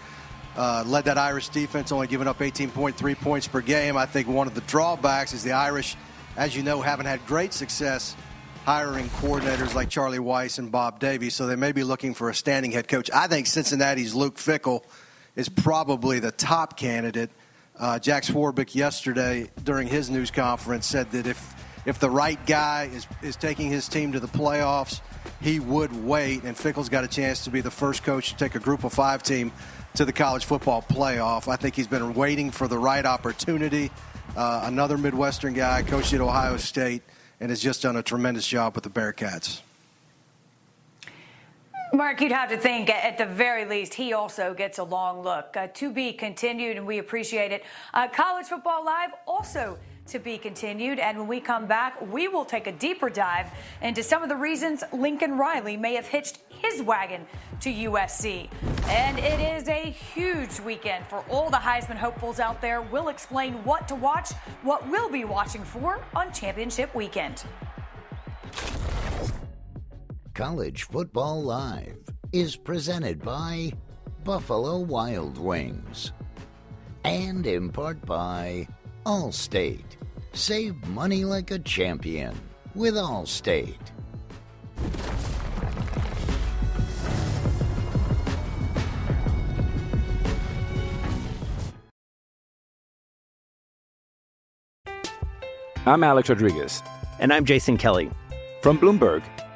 Uh, 0.56 0.85
led 0.87 1.04
that 1.04 1.18
Irish 1.18 1.50
defense, 1.50 1.92
only 1.92 2.06
giving 2.06 2.28
up 2.28 2.38
18.3 2.38 3.20
points 3.20 3.46
per 3.46 3.61
game. 3.61 3.99
I 3.99 4.06
think 4.06 4.26
one 4.26 4.46
of 4.46 4.54
the 4.54 4.62
drawbacks 4.62 5.35
is 5.35 5.44
the 5.44 5.52
Irish, 5.52 5.99
as 6.35 6.56
you 6.56 6.62
know, 6.62 6.80
haven't 6.80 7.04
had 7.04 7.26
great 7.26 7.52
success 7.52 8.16
hiring 8.64 9.11
coordinators 9.11 9.75
like 9.75 9.90
Charlie 9.90 10.18
Weis 10.18 10.58
and 10.58 10.73
Bob 10.73 10.99
Davie, 10.99 11.28
so 11.28 11.46
they 11.46 11.56
may 11.56 11.73
be 11.73 11.85
looking 11.85 12.14
for 12.14 12.30
a 12.30 12.35
standing 12.35 12.73
head 12.73 12.88
coach. 12.88 13.11
I 13.12 13.26
think 13.26 13.46
Cincinnati's 13.46 14.14
Luke 14.14 14.37
Fickell– 14.37 14.82
is 15.37 15.49
probably 15.49 16.19
the 16.19 16.33
top 16.33 16.76
candidate. 16.76 17.31
Uh, 17.78 17.99
Jack 17.99 18.25
Swarbrick 18.25 18.75
yesterday 18.75 19.50
during 19.62 19.87
his 19.87 20.11
news 20.11 20.31
conference 20.31 20.87
said 20.87 21.11
that 21.12 21.26
if 21.26 21.55
if 21.85 22.00
the 22.00 22.11
right 22.11 22.45
guy 22.47 22.90
is, 22.93 23.07
is 23.23 23.37
taking 23.37 23.71
his 23.71 23.87
team 23.87 24.11
to 24.12 24.19
the 24.19 24.26
playoffs, 24.26 25.00
he 25.40 25.61
would 25.61 26.05
wait. 26.05 26.43
And 26.43 26.57
Fickell's 26.57 26.88
got 26.88 27.05
a 27.05 27.09
chance 27.09 27.45
to 27.45 27.50
be 27.50 27.61
the 27.61 27.71
first 27.71 28.02
coach 28.02 28.31
to 28.31 28.37
take 28.37 28.57
a 28.57 28.59
group 28.59 28.83
of 28.83 28.93
five 28.93 29.23
team 29.23 29.52
to 29.95 30.05
the 30.05 30.12
college 30.12 30.45
football 30.45 30.83
playoff. 30.83 31.47
I 31.47 31.55
think 31.55 31.76
he's 31.76 31.87
been 31.87 32.14
waiting 32.14 32.50
for 32.50 32.66
the 32.66 32.76
right 32.76 33.07
opportunity. 33.07 33.93
Uh, 34.37 34.62
another 34.64 34.99
Midwestern 34.99 35.55
guy, 35.55 35.83
coached 35.83 36.12
at 36.12 36.21
Ohio 36.21 36.57
State, 36.57 37.02
and 37.40 37.50
has 37.50 37.61
just 37.61 37.83
done 37.83 37.97
a 37.97 38.02
tremendous 38.02 38.47
job 38.47 38.75
with 38.75 38.83
the 38.83 38.90
Bearcats. 38.90 39.61
Mark, 41.93 42.21
you'd 42.21 42.33
have 42.33 42.50
to 42.50 42.57
think 42.57 42.90
at 42.90 43.16
the 43.16 43.26
very 43.26 43.64
least 43.64 43.95
he 43.95 44.12
also 44.12 44.52
gets 44.55 44.78
a 44.78 44.85
long 44.85 45.23
look. 45.23 45.57
Uh, 45.57 45.69
to 45.75 45.90
be 45.90 46.12
continued, 46.12 46.76
and 46.76 46.87
we 46.87 46.99
appreciate 46.99 47.52
it. 47.52 47.64
Uh, 47.95 48.09
College 48.09 48.47
Football 48.47 48.85
Live 48.85 49.11
also 49.26 49.78
to 50.09 50.19
be 50.19 50.37
continued. 50.38 50.99
And 50.99 51.19
when 51.19 51.26
we 51.26 51.40
come 51.40 51.66
back, 51.66 52.00
we 52.11 52.28
will 52.28 52.45
take 52.45 52.66
a 52.66 52.73
deeper 52.73 53.09
dive 53.09 53.50
into 53.83 54.02
some 54.02 54.23
of 54.23 54.28
the 54.28 54.37
reasons 54.37 54.83
Lincoln 54.93 55.38
Riley 55.38 55.76
may 55.76 55.95
have 55.95 56.07
hitched 56.07 56.38
his 56.49 56.83
wagon 56.83 57.26
to 57.61 57.73
USC. 57.73 58.49
And 58.88 59.19
it 59.19 59.40
is 59.40 59.69
a 59.69 59.90
huge 59.90 60.61
weekend 60.61 61.07
for 61.07 61.25
all 61.28 61.50
the 61.50 61.57
Heisman 61.57 61.97
hopefuls 61.97 62.40
out 62.40 62.61
there. 62.61 62.83
We'll 62.83 63.09
explain 63.09 63.55
what 63.64 63.88
to 63.88 63.95
watch, 63.95 64.33
what 64.62 64.88
we'll 64.88 65.11
be 65.11 65.25
watching 65.25 65.64
for 65.64 66.05
on 66.14 66.33
Championship 66.33 66.95
Weekend. 66.95 67.45
College 70.37 70.83
Football 70.83 71.45
Live 71.45 71.97
is 72.31 72.57
presented 72.57 73.23
by 73.23 73.73
Buffalo 74.23 74.81
Wild 74.81 75.38
Wings 75.38 76.12
and 77.05 77.47
in 77.47 77.71
part 77.73 78.05
by 78.05 78.69
Allstate. 79.07 79.97
Save 80.35 80.76
money 80.88 81.25
like 81.25 81.52
a 81.52 81.59
champion 81.61 82.38
with 82.75 82.97
Allstate. 82.97 83.78
I'm 95.87 96.05
Alex 96.05 96.28
Rodriguez. 96.28 96.83
And 97.21 97.33
I'm 97.33 97.47
Jason 97.47 97.78
Kelly. 97.78 98.11
From 98.61 98.78
Bloomberg, 98.78 99.23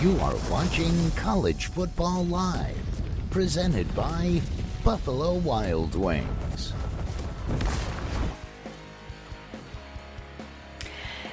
You 0.00 0.18
are 0.20 0.34
watching 0.50 1.10
College 1.10 1.66
Football 1.66 2.24
Live, 2.24 2.74
presented 3.28 3.94
by 3.94 4.40
Buffalo 4.82 5.34
Wild 5.34 5.94
Wings. 5.94 6.72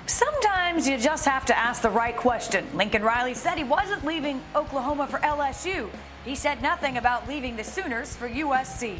Sometimes 0.06 0.86
you 0.86 0.98
just 0.98 1.24
have 1.24 1.46
to 1.46 1.58
ask 1.58 1.82
the 1.82 1.90
right 1.90 2.18
question. 2.18 2.68
Lincoln 2.76 3.04
Riley 3.04 3.36
said 3.36 3.58
he 3.58 3.64
wasn't 3.64 4.04
leaving 4.04 4.42
Oklahoma 4.54 5.08
for 5.08 5.20
LSU. 5.20 5.90
He 6.26 6.36
said 6.36 6.62
nothing 6.62 6.98
about 6.98 7.26
leaving 7.26 7.56
the 7.56 7.64
Sooners 7.64 8.18
for 8.18 8.28
USC. 8.28 8.98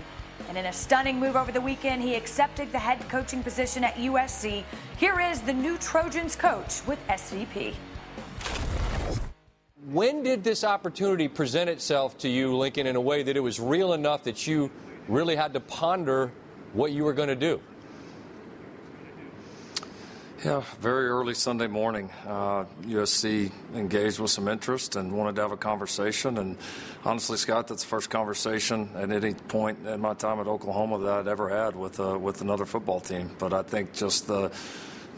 And 0.48 0.58
in 0.58 0.68
a 0.68 0.72
stunning 0.72 1.20
move 1.20 1.36
over 1.36 1.52
the 1.52 1.60
weekend, 1.60 2.02
he 2.02 2.16
accepted 2.16 2.72
the 2.72 2.80
head 2.80 3.02
coaching 3.10 3.44
position 3.44 3.84
at 3.84 3.96
USC. 3.96 4.64
Here 4.96 5.20
is 5.20 5.42
the 5.42 5.52
new 5.52 5.78
Trojans 5.78 6.38
coach 6.38 6.88
with 6.88 7.06
SVP. 7.10 7.74
When 9.90 10.22
did 10.22 10.44
this 10.44 10.66
opportunity 10.66 11.30
present 11.30 11.70
itself 11.70 12.18
to 12.18 12.28
you, 12.28 12.58
Lincoln, 12.58 12.88
in 12.88 12.98
a 12.98 13.02
way 13.02 13.24
that 13.24 13.38
it 13.38 13.40
was 13.40 13.58
real 13.58 13.94
enough 13.94 14.24
that 14.24 14.46
you 14.46 14.70
really 15.08 15.38
had 15.38 15.54
to 15.54 15.62
ponder 15.62 16.30
what 16.74 16.92
you 16.92 17.06
were 17.06 17.14
going 17.14 17.30
to 17.30 17.38
do? 17.38 17.62
Yeah, 20.44 20.62
very 20.82 21.08
early 21.08 21.34
Sunday 21.34 21.68
morning, 21.68 22.10
uh, 22.26 22.66
USC 22.82 23.50
engaged 23.74 24.20
with 24.20 24.30
some 24.30 24.50
interest 24.50 24.98
and 24.98 25.14
wanted 25.14 25.38
to 25.38 25.42
have 25.42 25.54
a 25.54 25.58
conversation. 25.58 26.38
And 26.38 26.58
honestly, 27.06 27.38
Scott, 27.38 27.70
that's 27.70 27.84
the 27.84 27.90
first 27.90 28.10
conversation 28.10 28.90
at 28.94 29.10
any 29.10 29.36
point 29.36 29.88
in 29.88 30.02
my 30.02 30.16
time 30.16 30.42
at 30.42 30.48
Oklahoma 30.48 31.00
that 31.00 31.14
I'd 31.20 31.28
ever 31.30 31.48
had 31.48 31.78
with 31.78 32.02
uh, 32.02 32.20
with 32.20 32.42
another 32.42 32.66
football 32.66 33.00
team. 33.00 33.32
But 33.40 33.54
I 33.54 33.64
think 33.64 33.94
just 33.94 34.28
the 34.28 34.52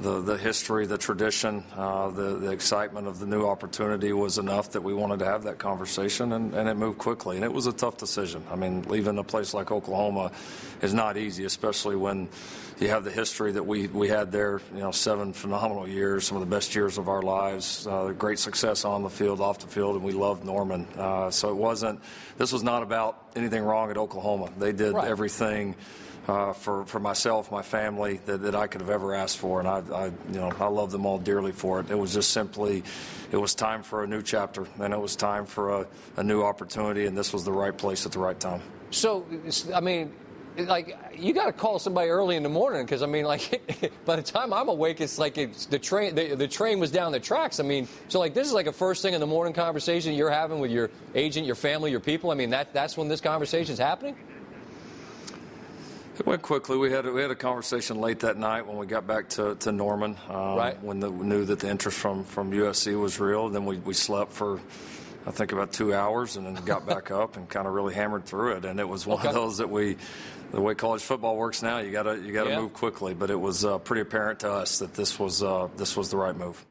the, 0.02 0.22
the 0.22 0.38
history, 0.38 0.86
the 0.86 0.98
tradition, 0.98 1.64
uh, 1.76 2.10
the, 2.10 2.38
the 2.38 2.52
excitement 2.52 3.08
of 3.08 3.20
the 3.20 3.26
new 3.26 3.46
opportunity 3.46 4.14
was 4.14 4.38
enough 4.38 4.72
that 4.72 4.82
we 4.82 4.94
wanted 4.94 5.20
to 5.20 5.26
have 5.26 5.44
that 5.44 5.58
conversation, 5.58 6.34
and, 6.34 6.54
and 6.54 6.70
it 6.70 6.76
moved 6.76 6.98
quickly. 6.98 7.36
And 7.36 7.44
it 7.46 7.52
was 7.52 7.68
a 7.68 7.74
tough 7.74 7.98
decision. 7.98 8.44
I 8.50 8.56
mean, 8.56 8.84
leaving 8.84 9.18
a 9.18 9.24
place 9.24 9.54
like 9.54 9.72
Oklahoma 9.72 10.32
is 10.82 10.94
not 10.94 11.18
easy, 11.18 11.44
especially 11.44 11.96
when 11.98 12.30
you 12.80 12.88
have 12.88 13.04
the 13.04 13.12
history 13.12 13.52
that 13.52 13.64
we, 13.64 13.88
we 13.88 14.08
had 14.08 14.32
there, 14.32 14.62
you 14.74 14.80
know, 14.80 14.92
seven 14.92 15.34
phenomenal 15.34 15.86
years, 15.86 16.26
some 16.26 16.38
of 16.38 16.50
the 16.50 16.56
best 16.56 16.74
years 16.74 16.98
of 16.98 17.10
our 17.10 17.22
lives, 17.22 17.86
uh, 17.86 18.14
great 18.18 18.40
success 18.40 18.86
on 18.86 19.04
the 19.04 19.10
field, 19.10 19.42
off 19.42 19.60
the 19.60 19.68
field, 19.68 19.96
and 19.96 20.04
we 20.04 20.14
loved 20.14 20.46
Norman. 20.46 20.88
Uh, 20.98 21.30
so 21.30 21.50
it 21.50 21.58
wasn't, 21.58 22.00
this 22.38 22.54
was 22.54 22.64
not 22.64 22.82
about 22.84 23.32
anything 23.36 23.64
wrong 23.64 23.92
at 23.92 23.98
Oklahoma. 23.98 24.50
They 24.58 24.72
did 24.72 24.94
Right. 24.94 25.10
everything 25.10 25.76
uh, 26.30 26.54
for, 26.54 26.86
for 26.86 27.00
myself, 27.00 27.52
my 27.52 27.64
family, 27.64 28.20
that, 28.26 28.44
that 28.44 28.56
I 28.56 28.68
could 28.68 28.82
have 28.82 28.92
ever 28.92 29.16
asked 29.16 29.40
for, 29.40 29.60
and 29.60 29.68
I, 29.68 29.82
I, 29.92 30.06
you 30.06 30.40
know, 30.40 30.52
I 30.60 30.68
love 30.68 30.92
them 30.92 31.08
all 31.08 31.18
dearly 31.18 31.52
for 31.52 31.80
it. 31.80 31.90
It 31.90 31.98
was 31.98 32.14
just 32.14 32.30
simply, 32.30 32.84
it 33.32 33.38
was 33.38 33.56
time 33.56 33.82
for 33.82 34.04
a 34.04 34.08
new 34.08 34.22
chapter, 34.22 34.68
and 34.80 34.94
it 34.94 35.00
was 35.00 35.16
time 35.16 35.48
for 35.48 35.82
a, 35.82 35.88
a 36.18 36.24
new 36.24 36.44
opportunity, 36.44 37.08
and 37.08 37.18
this 37.18 37.34
was 37.34 37.46
the 37.46 37.52
right 37.52 37.76
place 37.76 38.06
at 38.06 38.12
the 38.12 38.20
right 38.20 38.40
time. 38.40 38.62
So, 38.92 39.26
I 39.74 39.80
mean, 39.80 40.14
like 40.56 40.96
you 41.18 41.34
got 41.34 41.48
to 41.48 41.54
call 41.54 41.80
somebody 41.80 42.10
early 42.10 42.36
in 42.36 42.44
the 42.44 42.50
morning 42.50 42.84
because 42.86 43.02
I 43.02 43.06
mean, 43.06 43.24
like 43.24 43.92
by 44.06 44.16
the 44.16 44.22
time 44.22 44.52
I'm 44.54 44.68
awake, 44.68 45.00
it's 45.00 45.18
like 45.18 45.38
it's 45.38 45.68
the 45.68 45.80
train. 45.80 46.16
The, 46.16 46.36
the 46.36 46.48
train 46.48 46.80
was 46.80 46.92
down 46.92 47.12
the 47.12 47.20
tracks. 47.20 47.60
I 47.60 47.64
mean, 47.64 47.88
so 48.08 48.20
like 48.20 48.34
this 48.34 48.48
is 48.48 48.54
like 48.54 48.68
a 48.68 48.74
first 48.74 49.02
thing 49.02 49.14
in 49.14 49.22
the 49.22 49.28
morning 49.28 49.54
conversation 49.54 50.14
you're 50.16 50.32
having 50.32 50.60
with 50.60 50.72
your 50.72 50.90
agent, 51.16 51.46
your 51.46 51.56
family, 51.56 51.92
your 51.92 52.00
people. 52.00 52.32
I 52.32 52.36
mean, 52.36 52.50
that 52.50 52.74
that's 52.74 52.98
when 52.98 53.08
this 53.08 53.22
conversation 53.22 53.72
is 53.72 53.80
happening. 53.80 54.18
It 56.20 56.26
went 56.26 56.42
quickly. 56.42 56.78
We 56.78 56.92
had 56.92 57.06
we 57.06 57.22
had 57.22 57.32
a 57.32 57.36
conversation 57.36 58.02
late 58.02 58.20
that 58.20 58.36
night 58.38 58.68
when 58.68 58.76
we 58.78 58.86
got 58.86 59.08
back 59.08 59.30
to, 59.30 59.56
to 59.56 59.72
Norman. 59.72 60.18
Um, 60.28 60.56
Right. 60.58 60.84
When 60.84 61.00
the, 61.00 61.10
we 61.10 61.26
knew 61.26 61.46
that 61.46 61.60
the 61.60 61.70
interest 61.70 61.98
from, 61.98 62.26
from 62.26 62.52
USC 62.52 63.00
was 63.00 63.22
real. 63.22 63.48
Then 63.48 63.66
we, 63.66 63.78
we 63.78 63.94
slept 63.94 64.34
for, 64.34 64.60
I 65.26 65.32
think, 65.32 65.54
about 65.54 65.72
two 65.72 65.94
hours 65.94 66.36
and 66.36 66.46
then 66.46 66.56
got 66.66 66.86
back 66.86 67.10
up 67.24 67.38
and 67.38 67.48
kind 67.48 67.66
of 67.68 67.74
really 67.74 67.94
hammered 67.94 68.26
through 68.26 68.58
it. 68.58 68.66
And 68.66 68.82
it 68.82 68.88
was 68.88 69.08
one 69.08 69.20
Okay. 69.20 69.30
of 69.30 69.34
those 69.34 69.60
that 69.60 69.70
we, 69.70 69.96
the 70.52 70.60
way 70.60 70.76
college 70.76 71.02
football 71.04 71.38
works 71.38 71.64
now, 71.64 71.78
you 71.80 71.92
gotta 71.92 72.18
you 72.20 72.34
gotta 72.34 72.50
Yeah. 72.50 72.60
move 72.60 72.74
quickly. 72.74 73.14
But 73.14 73.30
it 73.32 73.40
was 73.40 73.64
uh, 73.64 73.78
pretty 73.78 74.02
apparent 74.02 74.42
to 74.42 74.52
us 74.52 74.80
that 74.80 74.94
this 74.96 75.18
was 75.18 75.42
uh, 75.42 75.70
this 75.78 75.96
was 75.96 76.10
the 76.10 76.18
right 76.18 76.36
move. 76.36 76.66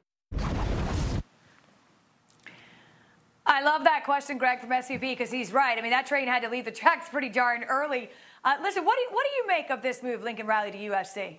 I 3.47 3.63
love 3.63 3.85
that 3.85 4.05
question, 4.05 4.37
Greg 4.37 4.61
from 4.61 4.69
SVP, 4.69 5.01
because 5.01 5.31
he's 5.31 5.53
right. 5.55 5.79
I 5.79 5.81
mean, 5.81 5.93
that 5.93 6.07
train 6.07 6.29
had 6.29 6.43
to 6.43 6.51
leave 6.51 6.67
the 6.67 6.71
tracks 6.71 7.09
pretty 7.09 7.31
darn 7.31 7.65
early. 7.65 8.11
Uh, 8.45 8.55
listen, 8.63 8.85
what 8.85 8.97
do, 8.97 9.03
you, 9.03 9.09
what 9.11 9.27
do 9.27 9.37
you 9.37 9.47
make 9.47 9.71
of 9.71 9.83
this 9.83 10.03
move, 10.03 10.23
Lincoln 10.23 10.47
Riley 10.47 10.71
to 10.71 10.79
USC? 10.79 11.39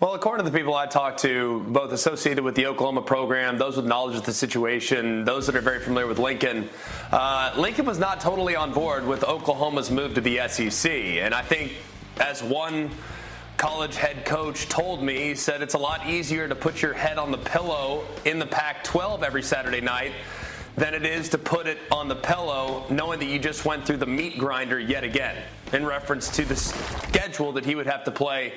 Well, 0.00 0.14
according 0.14 0.44
to 0.44 0.50
the 0.52 0.56
people 0.56 0.74
I 0.74 0.86
talked 0.86 1.20
to, 1.22 1.64
both 1.68 1.90
associated 1.90 2.44
with 2.44 2.54
the 2.54 2.66
Oklahoma 2.66 3.02
program, 3.02 3.58
those 3.58 3.76
with 3.76 3.86
knowledge 3.86 4.16
of 4.16 4.24
the 4.24 4.32
situation, 4.32 5.24
those 5.24 5.46
that 5.46 5.56
are 5.56 5.60
very 5.60 5.80
familiar 5.80 6.06
with 6.06 6.20
Lincoln, 6.20 6.68
uh, 7.10 7.52
Lincoln 7.56 7.84
was 7.84 7.98
not 7.98 8.20
totally 8.20 8.54
on 8.54 8.72
board 8.72 9.04
with 9.04 9.24
Oklahoma's 9.24 9.90
move 9.90 10.14
to 10.14 10.20
the 10.20 10.46
SEC. 10.46 10.92
And 10.92 11.34
I 11.34 11.42
think, 11.42 11.72
as 12.20 12.44
one 12.44 12.90
college 13.56 13.96
head 13.96 14.24
coach 14.24 14.68
told 14.68 15.02
me, 15.02 15.18
he 15.18 15.34
said 15.34 15.62
it's 15.62 15.74
a 15.74 15.78
lot 15.78 16.06
easier 16.06 16.46
to 16.46 16.54
put 16.54 16.80
your 16.80 16.92
head 16.92 17.18
on 17.18 17.32
the 17.32 17.38
pillow 17.38 18.04
in 18.24 18.38
the 18.38 18.46
Pac 18.46 18.84
12 18.84 19.24
every 19.24 19.42
Saturday 19.42 19.80
night 19.80 20.12
than 20.78 20.94
it 20.94 21.04
is 21.04 21.28
to 21.30 21.38
put 21.38 21.66
it 21.66 21.78
on 21.90 22.06
the 22.06 22.14
pillow 22.14 22.86
knowing 22.88 23.18
that 23.18 23.26
you 23.26 23.38
just 23.38 23.64
went 23.64 23.84
through 23.84 23.96
the 23.96 24.06
meat 24.06 24.38
grinder 24.38 24.78
yet 24.78 25.02
again 25.02 25.36
in 25.72 25.84
reference 25.84 26.28
to 26.30 26.44
the 26.44 26.54
schedule 26.54 27.50
that 27.52 27.64
he 27.64 27.74
would 27.74 27.86
have 27.86 28.04
to 28.04 28.12
play 28.12 28.52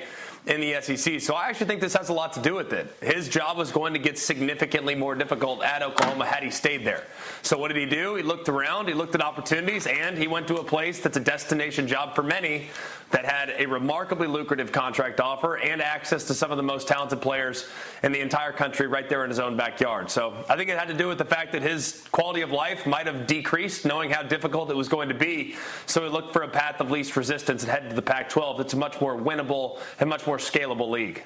in 0.46 0.60
the 0.60 0.80
SEC. 0.80 1.20
So 1.20 1.34
I 1.34 1.48
actually 1.48 1.66
think 1.66 1.80
this 1.80 1.94
has 1.94 2.08
a 2.08 2.12
lot 2.12 2.32
to 2.32 2.40
do 2.40 2.54
with 2.54 2.72
it. 2.72 2.96
His 3.00 3.28
job 3.28 3.56
was 3.56 3.70
going 3.70 3.92
to 3.92 3.98
get 3.98 4.18
significantly 4.18 4.94
more 4.94 5.14
difficult 5.14 5.62
at 5.62 5.82
Oklahoma 5.82 6.26
had 6.26 6.42
he 6.42 6.50
stayed 6.50 6.84
there. 6.84 7.04
So 7.42 7.58
what 7.58 7.68
did 7.68 7.76
he 7.76 7.86
do? 7.86 8.16
He 8.16 8.22
looked 8.24 8.48
around, 8.48 8.88
he 8.88 8.94
looked 8.94 9.14
at 9.14 9.22
opportunities, 9.22 9.86
and 9.86 10.18
he 10.18 10.26
went 10.26 10.48
to 10.48 10.56
a 10.56 10.64
place 10.64 11.00
that's 11.00 11.16
a 11.16 11.20
destination 11.20 11.86
job 11.86 12.16
for 12.16 12.24
many, 12.24 12.70
that 13.12 13.24
had 13.24 13.54
a 13.58 13.66
remarkably 13.66 14.26
lucrative 14.26 14.72
contract 14.72 15.20
offer 15.20 15.56
and 15.56 15.80
access 15.80 16.24
to 16.24 16.34
some 16.34 16.50
of 16.50 16.56
the 16.56 16.62
most 16.62 16.88
talented 16.88 17.20
players 17.20 17.68
in 18.02 18.10
the 18.10 18.20
entire 18.20 18.52
country 18.52 18.86
right 18.86 19.08
there 19.08 19.22
in 19.22 19.30
his 19.30 19.38
own 19.38 19.56
backyard. 19.56 20.10
So 20.10 20.44
I 20.48 20.56
think 20.56 20.70
it 20.70 20.78
had 20.78 20.88
to 20.88 20.94
do 20.94 21.08
with 21.08 21.18
the 21.18 21.24
fact 21.24 21.52
that 21.52 21.62
his 21.62 22.04
quality 22.10 22.40
of 22.40 22.50
life 22.50 22.86
might 22.86 23.06
have 23.06 23.26
decreased, 23.26 23.84
knowing 23.84 24.10
how 24.10 24.22
difficult 24.22 24.70
it 24.70 24.76
was 24.76 24.88
going 24.88 25.08
to 25.08 25.14
be. 25.14 25.54
So 25.86 26.02
he 26.02 26.08
looked 26.08 26.32
for 26.32 26.42
a 26.42 26.48
path 26.48 26.80
of 26.80 26.90
least 26.90 27.16
resistance 27.16 27.62
and 27.62 27.70
headed 27.70 27.90
to 27.90 27.96
the 27.96 28.02
Pac 28.02 28.28
12. 28.28 28.60
It's 28.60 28.74
a 28.74 28.78
much 28.78 29.00
more 29.00 29.16
winnable 29.16 29.78
and 30.00 30.08
much 30.08 30.26
more 30.26 30.38
scalable 30.38 30.90
league. 30.90 31.22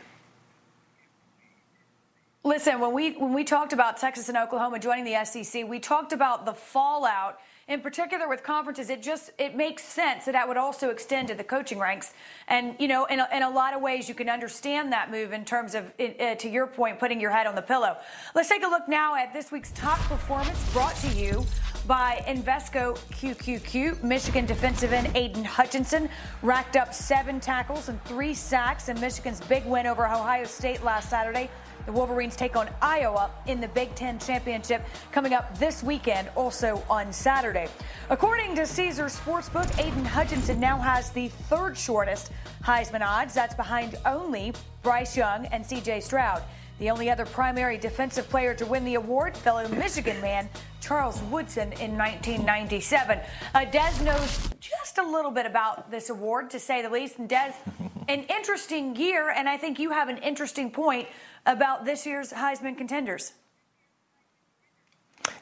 Listen, 2.43 2.78
when 2.78 2.93
we 2.93 3.12
when 3.12 3.33
we 3.33 3.43
talked 3.43 3.73
about 3.73 3.97
Texas 3.97 4.28
and 4.28 4.38
Oklahoma 4.38 4.78
joining 4.78 5.05
the 5.05 5.25
SEC, 5.25 5.69
we 5.69 5.81
talked 5.81 6.12
about 6.12 6.47
the 6.47 6.55
fallout 6.55 7.40
in 7.68 7.80
particular 7.80 8.28
with 8.28 8.44
conferences, 8.44 8.90
it 8.90 9.02
just 9.02 9.32
it 9.38 9.56
makes 9.56 9.82
sense 9.82 10.26
that 10.26 10.32
that 10.32 10.46
would 10.46 10.56
also 10.56 10.90
extend 10.90 11.26
to 11.28 11.35
the 11.35 11.42
coaching 11.42 11.80
ranks. 11.80 12.14
And 12.46 12.76
you 12.78 12.87
know, 12.87 13.06
in 13.06 13.18
a, 13.18 13.28
in 13.35 13.42
a 13.42 13.50
lot 13.50 13.75
of 13.75 13.82
ways, 13.82 14.08
you 14.08 14.14
can 14.14 14.28
understand 14.28 14.92
that 14.92 15.11
move 15.11 15.32
in 15.32 15.44
terms 15.44 15.75
of, 15.75 15.92
uh, 15.99 16.37
to 16.37 16.49
your 16.49 16.68
point, 16.68 17.00
putting 17.00 17.20
your 17.20 17.32
head 17.32 17.46
on 17.46 17.56
the 17.56 17.62
pillow. 17.62 17.96
Let's 18.37 18.49
take 18.49 18.62
a 18.64 18.68
look 18.68 18.87
now 18.87 19.16
at 19.16 19.32
this 19.32 19.50
week's 19.50 19.73
top 19.73 19.99
performance, 20.00 20.73
brought 20.73 20.94
to 20.96 21.08
you 21.08 21.44
by 21.88 22.23
Invesco 22.28 22.96
QQQ. 23.11 24.00
Michigan 24.04 24.46
defensive 24.46 24.92
end 24.92 25.11
Aidan 25.16 25.44
Hutchinson 25.44 26.08
racked 26.42 26.76
up 26.76 26.94
seven 26.94 27.40
tackles 27.40 27.88
and 27.88 28.02
three 28.04 28.35
sacks 28.35 28.88
in 28.88 29.00
Michigan's 29.00 29.40
big 29.40 29.66
win 29.66 29.87
over 29.87 30.06
Ohio 30.06 30.44
State 30.44 30.85
last 30.85 31.11
Saturday. 31.11 31.50
The 31.87 31.93
Wolverines 31.93 32.35
take 32.35 32.57
on 32.57 32.69
Iowa 32.83 33.31
in 33.47 33.61
the 33.61 33.69
Big 33.69 33.95
Ten 33.95 34.19
Championship 34.19 34.85
coming 35.12 35.35
up 35.35 35.57
this 35.57 35.85
weekend, 35.85 36.28
also 36.35 36.83
on 36.90 37.12
Saturday. 37.12 37.69
According 38.11 38.57
to 38.57 38.66
Caesar 38.66 39.05
Sportsbook, 39.05 39.78
Aidan 39.78 40.05
Hutchinson 40.05 40.59
now 40.59 40.78
has 40.78 41.11
the 41.11 41.28
third 41.49 41.78
shortest 41.78 42.33
Heisman 42.64 43.07
odds. 43.07 43.35
That's 43.35 43.55
behind 43.55 43.97
only 44.05 44.52
Bryce 44.83 45.16
Young 45.16 45.47
and 45.47 45.64
CJ 45.64 46.02
Stroud. 46.02 46.43
The 46.81 46.90
only 46.90 47.09
other 47.09 47.25
primary 47.25 47.78
defensive 47.78 48.28
player 48.28 48.52
to 48.55 48.66
win 48.66 48.85
the 48.85 48.97
award, 48.97 49.37
fellow 49.37 49.66
Michigan 49.69 50.21
man 50.21 50.49
Charles 50.81 51.21
Woodson 51.23 51.73
in 51.75 51.97
1997. 51.97 53.19
Uh, 53.55 53.64
Des 53.64 54.05
knows 54.05 54.50
just 54.61 54.99
a 54.99 55.02
little 55.02 55.31
bit 55.31 55.47
about 55.47 55.90
this 55.90 56.11
award, 56.11 56.50
to 56.50 56.61
say 56.61 56.83
the 56.83 56.90
least. 56.90 57.19
And 57.19 57.28
Des, 57.28 57.55
an 58.09 58.25
interesting 58.25 58.95
year, 58.95 59.31
and 59.31 59.49
I 59.49 59.57
think 59.57 59.78
you 59.78 59.90
have 59.90 60.09
an 60.09 60.19
interesting 60.19 60.71
point 60.71 61.09
about 61.47 61.85
this 61.85 62.05
year's 62.05 62.33
Heisman 62.33 62.76
contenders? 62.76 63.33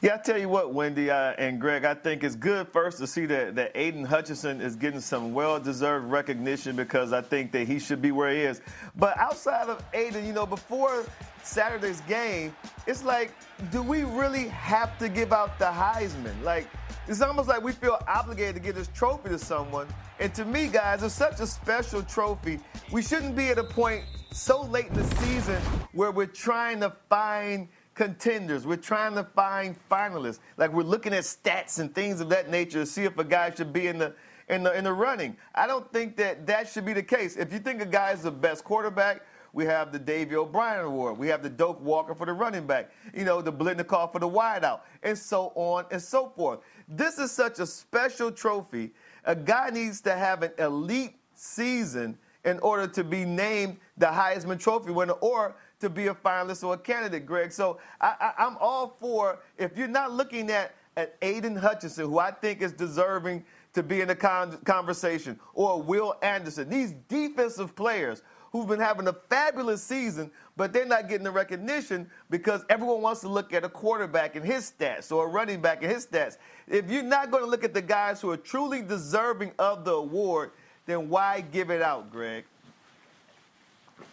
Yeah, 0.01 0.15
I 0.15 0.17
tell 0.17 0.37
you 0.37 0.49
what, 0.49 0.73
Wendy 0.73 1.09
uh, 1.09 1.33
and 1.37 1.59
Greg, 1.59 1.85
I 1.85 1.93
think 1.93 2.23
it's 2.23 2.35
good 2.35 2.67
first 2.67 2.97
to 2.99 3.07
see 3.07 3.25
that, 3.27 3.55
that 3.55 3.71
Aidan 3.75 4.03
Hutchinson 4.03 4.59
is 4.61 4.75
getting 4.75 4.99
some 4.99 5.33
well 5.33 5.59
deserved 5.59 6.07
recognition 6.07 6.75
because 6.75 7.13
I 7.13 7.21
think 7.21 7.51
that 7.53 7.67
he 7.67 7.79
should 7.79 8.01
be 8.01 8.11
where 8.11 8.31
he 8.31 8.41
is. 8.41 8.61
But 8.95 9.17
outside 9.17 9.69
of 9.69 9.83
Aidan, 9.93 10.25
you 10.25 10.33
know, 10.33 10.45
before 10.45 11.05
Saturday's 11.43 12.01
game, 12.01 12.55
it's 12.87 13.03
like, 13.03 13.31
do 13.71 13.81
we 13.81 14.03
really 14.03 14.47
have 14.49 14.97
to 14.99 15.09
give 15.09 15.31
out 15.31 15.57
the 15.59 15.65
Heisman? 15.65 16.41
Like, 16.43 16.67
it's 17.07 17.21
almost 17.21 17.47
like 17.47 17.63
we 17.63 17.71
feel 17.71 17.99
obligated 18.07 18.55
to 18.55 18.61
give 18.61 18.75
this 18.75 18.89
trophy 18.93 19.29
to 19.29 19.39
someone. 19.39 19.87
And 20.19 20.33
to 20.35 20.45
me, 20.45 20.67
guys, 20.67 21.03
it's 21.03 21.13
such 21.13 21.39
a 21.39 21.47
special 21.47 22.01
trophy. 22.01 22.59
We 22.91 23.01
shouldn't 23.01 23.35
be 23.35 23.49
at 23.49 23.59
a 23.59 23.63
point 23.63 24.03
so 24.35 24.63
late 24.63 24.87
in 24.87 24.93
the 24.95 25.15
season 25.15 25.61
where 25.93 26.11
we're 26.11 26.25
trying 26.25 26.81
to 26.81 26.93
find 27.09 27.69
contenders. 27.93 28.67
We're 28.67 28.75
trying 28.75 29.15
to 29.15 29.23
find 29.23 29.77
finalists. 29.89 30.39
Like 30.57 30.73
we're 30.73 30.83
looking 30.83 31.13
at 31.13 31.23
stats 31.23 31.79
and 31.79 31.95
things 31.95 32.19
of 32.19 32.27
that 32.29 32.49
nature 32.49 32.79
to 32.79 32.85
see 32.85 33.05
if 33.05 33.17
a 33.17 33.23
guy 33.23 33.53
should 33.55 33.71
be 33.71 33.87
in 33.87 33.97
the 33.97 34.13
in 34.49 34.63
the 34.63 34.77
in 34.77 34.83
the 34.83 34.91
running. 34.91 35.37
I 35.55 35.67
don't 35.67 35.89
think 35.93 36.17
that 36.17 36.45
that 36.47 36.67
should 36.67 36.85
be 36.85 36.91
the 36.91 37.01
case. 37.01 37.37
If 37.37 37.53
you 37.53 37.59
think 37.59 37.81
a 37.81 37.85
guy 37.85 38.11
is 38.11 38.23
the 38.23 38.31
best 38.31 38.65
quarterback, 38.65 39.21
we 39.53 39.63
have 39.65 39.93
the 39.93 39.99
Davy 39.99 40.35
O'Brien 40.35 40.83
Award. 40.83 41.17
We 41.17 41.29
have 41.29 41.41
the 41.41 41.49
Doak 41.49 41.81
Walker 41.81 42.13
for 42.13 42.25
the 42.25 42.33
running 42.33 42.67
back. 42.67 42.91
You 43.13 43.23
know, 43.23 43.41
the 43.41 43.53
Biletnikoff 43.53 44.11
for 44.11 44.19
the 44.19 44.29
wideout, 44.29 44.81
and 45.01 45.17
so 45.17 45.53
on 45.55 45.85
and 45.91 46.01
so 46.01 46.27
forth. 46.35 46.59
This 46.89 47.19
is 47.19 47.31
such 47.31 47.59
a 47.59 47.65
special 47.65 48.33
trophy. 48.33 48.91
A 49.23 49.33
guy 49.33 49.69
needs 49.69 50.01
to 50.01 50.13
have 50.13 50.43
an 50.43 50.51
elite 50.59 51.15
season 51.35 52.17
in 52.45 52.59
order 52.59 52.87
to 52.87 53.03
be 53.03 53.25
named 53.25 53.77
the 53.97 54.05
Heisman 54.05 54.59
Trophy 54.59 54.91
winner 54.91 55.13
or 55.13 55.55
to 55.79 55.89
be 55.89 56.07
a 56.07 56.13
finalist 56.13 56.63
or 56.63 56.75
a 56.75 56.77
candidate, 56.77 57.25
Greg. 57.25 57.51
So 57.51 57.79
I, 57.99 58.33
am 58.37 58.57
all 58.61 58.95
for 58.99 59.39
if 59.57 59.77
you're 59.77 59.87
not 59.87 60.11
looking 60.11 60.49
at, 60.49 60.75
at 60.95 61.17
Aidan 61.21 61.55
Hutchinson, 61.55 62.05
who 62.05 62.19
I 62.19 62.31
think 62.31 62.61
is 62.61 62.71
deserving 62.71 63.43
to 63.73 63.83
be 63.83 63.99
in 63.99 64.07
the 64.07 64.15
con- 64.15 64.57
conversation, 64.63 65.37
or 65.53 65.81
Will 65.81 66.15
Anderson, 66.21 66.69
these 66.69 66.93
defensive 67.09 67.75
players 67.75 68.21
who've 68.51 68.67
been 68.69 68.79
having 68.79 69.05
a 69.09 69.13
fabulous 69.29 69.83
season, 69.83 70.31
but 70.55 70.71
they're 70.71 70.85
not 70.85 71.09
getting 71.09 71.25
the 71.25 71.31
recognition 71.31 72.09
because 72.29 72.63
everyone 72.69 73.01
wants 73.01 73.19
to 73.19 73.27
look 73.27 73.51
at 73.51 73.65
a 73.65 73.69
quarterback 73.69 74.37
and 74.37 74.45
his 74.45 74.71
stats 74.71 75.11
or 75.11 75.25
a 75.25 75.27
running 75.27 75.59
back 75.59 75.83
and 75.83 75.91
his 75.91 76.07
stats. 76.07 76.37
If 76.65 76.89
you're 76.89 77.03
not 77.03 77.31
going 77.31 77.43
to 77.43 77.49
look 77.49 77.65
at 77.65 77.73
the 77.73 77.81
guys 77.81 78.21
who 78.21 78.31
are 78.31 78.37
truly 78.37 78.81
deserving 78.81 79.51
of 79.59 79.83
the 79.83 79.91
award, 79.91 80.51
then 80.85 81.09
why 81.09 81.41
give 81.41 81.69
it 81.69 81.81
out, 81.81 82.11
Greg? 82.11 82.45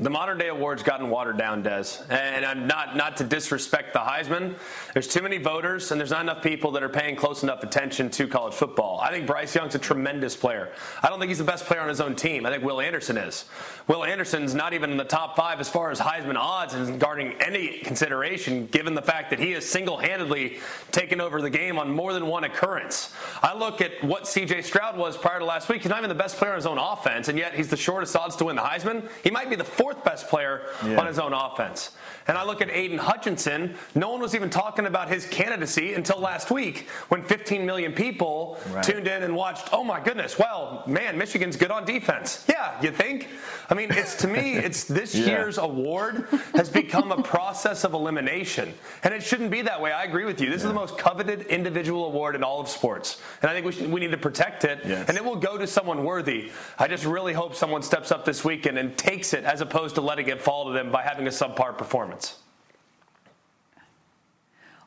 The 0.03 0.11
modern 0.11 0.37
day 0.37 0.49
awards 0.49 0.83
gotten 0.83 1.11
watered 1.11 1.39
down, 1.39 1.63
Des. 1.63 1.85
And 2.11 2.45
I'm 2.45 2.67
not 2.67 2.97
not 2.97 3.19
to 3.19 3.25
disrespect 3.25 3.93
the 3.93 4.01
Heisman. 4.01 4.57
There's 4.95 5.07
too 5.07 5.23
many 5.23 5.39
voters, 5.39 5.93
and 5.93 6.01
there's 6.01 6.11
not 6.11 6.23
enough 6.23 6.43
people 6.43 6.73
that 6.73 6.83
are 6.83 6.89
paying 6.89 7.15
close 7.15 7.45
enough 7.45 7.63
attention 7.63 8.11
to 8.11 8.27
college 8.27 8.55
football. 8.55 8.99
I 9.01 9.11
think 9.11 9.29
Bryce 9.29 9.55
Young's 9.55 9.77
a 9.77 9.79
tremendous 9.79 10.35
player. 10.35 10.73
I 11.05 11.09
don't 11.09 11.21
think 11.21 11.29
he's 11.29 11.39
the 11.39 11.45
best 11.45 11.67
player 11.67 11.81
on 11.81 11.89
his 11.89 12.01
own 12.01 12.17
team. 12.17 12.47
I 12.47 12.51
think 12.51 12.65
Will 12.65 12.81
Anderson 12.81 13.17
is. 13.17 13.45
Will 13.87 14.03
Anderson's 14.03 14.57
not 14.57 14.73
even 14.73 14.91
in 14.91 14.97
the 14.97 15.05
top 15.05 15.37
five 15.37 15.61
as 15.61 15.69
far 15.69 15.93
as 15.93 16.01
Heisman 16.01 16.37
odds 16.37 16.75
and 16.75 16.99
guarding 16.99 17.35
any 17.41 17.79
consideration, 17.79 18.67
given 18.67 18.95
the 18.95 19.03
fact 19.03 19.31
that 19.31 19.39
he 19.39 19.53
has 19.53 19.65
single-handedly 19.65 20.59
taken 20.91 21.21
over 21.21 21.41
the 21.41 21.51
game 21.51 21.79
on 21.79 21.93
more 21.93 22.13
than 22.13 22.27
one 22.27 22.43
occurrence. 22.43 23.15
I 23.41 23.55
look 23.55 23.81
at 23.81 24.03
what 24.03 24.27
C.J. 24.27 24.63
Stroud 24.63 24.97
was 24.97 25.17
prior 25.17 25.39
to 25.39 25.45
last 25.45 25.69
week. 25.69 25.83
He's 25.83 25.91
not 25.91 25.99
even 25.99 26.09
the 26.09 26.15
best 26.15 26.39
player 26.39 26.53
on 26.53 26.57
his 26.57 26.67
own 26.67 26.79
offense, 26.79 27.29
and 27.29 27.39
yet 27.39 27.55
he's 27.55 27.69
the 27.69 27.77
shortest 27.77 28.17
odds 28.17 28.35
to 28.37 28.47
win 28.47 28.57
the 28.57 28.63
Heisman. 28.63 29.09
He 29.23 29.31
might 29.31 29.49
be 29.49 29.57
the 29.57 29.65
fourth 29.73 30.05
best 30.05 30.29
player 30.29 30.67
yeah. 30.85 30.99
on 30.99 31.07
his 31.07 31.19
own 31.19 31.33
offense. 31.33 31.93
And 32.27 32.39
I 32.39 32.45
look 32.45 32.61
at 32.61 32.71
Aidan 32.71 32.99
Hutchinson. 32.99 33.75
No 33.95 34.11
one 34.11 34.21
was 34.21 34.35
even 34.35 34.51
talking 34.51 34.87
about 34.87 35.09
his 35.09 35.27
candidacy 35.27 35.95
until 35.95 36.19
last 36.19 36.51
week 36.51 36.89
when 37.09 37.23
15 37.23 37.67
million 37.67 37.93
people 37.93 38.61
right. 38.71 38.85
tuned 38.85 39.09
in 39.09 39.23
and 39.23 39.35
watched. 39.35 39.71
Oh 39.73 39.83
my 39.83 40.01
goodness! 40.01 40.39
Well, 40.39 40.85
man, 40.87 41.19
Michigan's 41.19 41.57
good 41.57 41.71
on 41.71 41.85
defense. 41.85 42.45
Yeah, 42.49 42.81
you 42.81 42.91
think? 42.91 43.29
I 43.71 43.75
mean, 43.75 43.91
it's 43.91 44.17
to 44.17 44.29
me, 44.29 44.55
it's 44.55 44.85
this 44.93 45.15
yeah. 45.15 45.27
year's 45.27 45.59
award 45.59 46.29
has 46.55 46.69
become 46.69 47.11
a 47.11 47.23
process 47.23 47.85
of 47.85 47.95
elimination, 47.95 48.73
and 49.03 49.13
it 49.13 49.23
shouldn't 49.23 49.51
be 49.51 49.63
that 49.63 49.81
way. 49.81 49.93
I 49.93 50.05
agree 50.05 50.25
with 50.25 50.41
you. 50.41 50.51
This 50.51 50.63
yeah. 50.63 50.69
is 50.69 50.73
the 50.73 50.79
most 50.79 50.99
coveted 50.99 51.43
individual 51.47 52.07
award 52.07 52.37
in 52.37 52.45
all 52.45 52.61
of 52.61 52.69
sports, 52.69 53.21
and 53.41 53.51
I 53.51 53.55
think 53.55 53.67
we 53.67 53.73
should, 53.73 53.91
we 53.91 54.01
need 54.01 54.13
to 54.13 54.19
protect 54.19 54.65
it. 54.65 54.81
Yes. 54.85 55.09
And 55.09 55.17
it 55.17 55.25
will 55.25 55.37
go 55.37 55.57
to 55.59 55.67
someone 55.67 56.05
worthy. 56.05 56.51
I 56.79 56.87
just 56.87 57.05
really 57.05 57.33
hope 57.33 57.55
someone 57.55 57.83
steps 57.83 58.13
up 58.13 58.25
this 58.25 58.45
weekend 58.45 58.79
and 58.79 58.97
takes 58.97 59.33
it, 59.33 59.45
as 59.45 59.61
opposed 59.63 59.95
to 59.95 60.01
letting 60.01 60.29
it 60.29 60.43
fall 60.43 60.67
to 60.67 60.73
them 60.73 60.91
by 60.91 61.03
having 61.03 61.27
a 61.27 61.31
subpar 61.31 61.77
performance. 61.79 62.39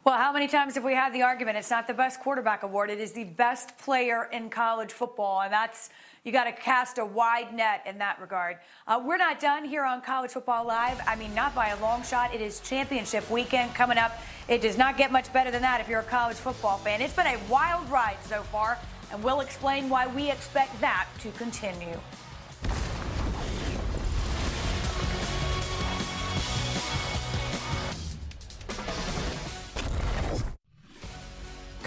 Well, 0.05 0.19
how 0.19 0.31
many 0.31 0.47
times 0.47 0.75
have 0.75 0.83
we 0.83 0.93
had 0.93 1.13
the 1.13 1.23
argument? 1.23 1.57
It's 1.57 1.71
not 1.71 1.87
the 1.87 1.93
best 1.95 2.19
quarterback 2.19 2.61
award. 2.61 2.91
It 2.91 2.99
is 2.99 3.13
the 3.13 3.23
best 3.23 3.75
player 3.79 4.29
in 4.31 4.51
college 4.51 4.91
football. 4.91 5.41
And 5.41 5.51
that's, 5.51 5.89
you 6.23 6.31
got 6.31 6.43
to 6.43 6.51
cast 6.51 6.99
a 6.99 7.05
wide 7.05 7.55
net 7.55 7.81
in 7.87 7.97
that 7.97 8.21
regard. 8.21 8.57
Uh, 8.87 9.01
we're 9.03 9.17
not 9.17 9.39
done 9.39 9.65
here 9.65 9.83
on 9.83 10.01
College 10.01 10.29
Football 10.29 10.67
Live. 10.67 11.01
I 11.07 11.15
mean, 11.15 11.33
not 11.33 11.55
by 11.55 11.69
a 11.69 11.81
long 11.81 12.03
shot. 12.03 12.35
It 12.35 12.41
is 12.41 12.59
championship 12.59 13.27
weekend 13.31 13.73
coming 13.73 13.97
up. 13.97 14.21
It 14.47 14.61
does 14.61 14.77
not 14.77 14.95
get 14.95 15.11
much 15.11 15.33
better 15.33 15.49
than 15.49 15.63
that 15.63 15.81
if 15.81 15.89
you're 15.89 16.01
a 16.01 16.03
college 16.03 16.37
football 16.37 16.77
fan. 16.77 17.01
It's 17.01 17.15
been 17.15 17.25
a 17.25 17.39
wild 17.49 17.89
ride 17.89 18.17
so 18.25 18.43
far, 18.43 18.77
and 19.11 19.23
we'll 19.23 19.39
explain 19.39 19.89
why 19.89 20.05
we 20.05 20.29
expect 20.29 20.79
that 20.81 21.07
to 21.21 21.31
continue. 21.31 21.99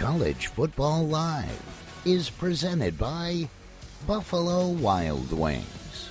College 0.09 0.47
Football 0.47 1.07
Live 1.07 2.01
is 2.07 2.31
presented 2.31 2.97
by 2.97 3.47
Buffalo 4.07 4.69
Wild 4.69 5.31
Wings. 5.35 6.09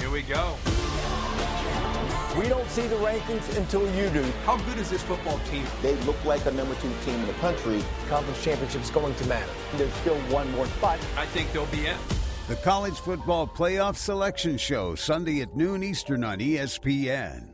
Here 0.00 0.10
we 0.10 0.22
go. 0.22 0.56
We 2.36 2.48
don't 2.48 2.68
see 2.70 2.88
the 2.88 2.96
rankings 2.96 3.56
until 3.56 3.88
you 3.94 4.10
do. 4.10 4.24
How 4.46 4.56
good 4.56 4.78
is 4.78 4.90
this 4.90 5.04
football 5.04 5.38
team? 5.48 5.64
They 5.80 5.94
look 6.06 6.22
like 6.24 6.44
a 6.46 6.50
number 6.50 6.74
two 6.82 6.92
team 7.04 7.20
in 7.20 7.26
the 7.28 7.34
country. 7.34 7.80
Conference 8.08 8.42
championship's 8.42 8.90
going 8.90 9.14
to 9.14 9.26
matter. 9.26 9.52
There's 9.76 9.94
still 9.94 10.18
one 10.22 10.50
more 10.50 10.66
spot. 10.66 10.98
I 11.16 11.26
think 11.26 11.52
they'll 11.52 11.66
be 11.66 11.86
in. 11.86 11.96
The 12.48 12.56
College 12.56 12.98
Football 12.98 13.46
Playoff 13.46 13.94
Selection 13.94 14.58
Show, 14.58 14.96
Sunday 14.96 15.40
at 15.40 15.54
noon 15.54 15.84
Eastern 15.84 16.24
on 16.24 16.40
ESPN. 16.40 17.53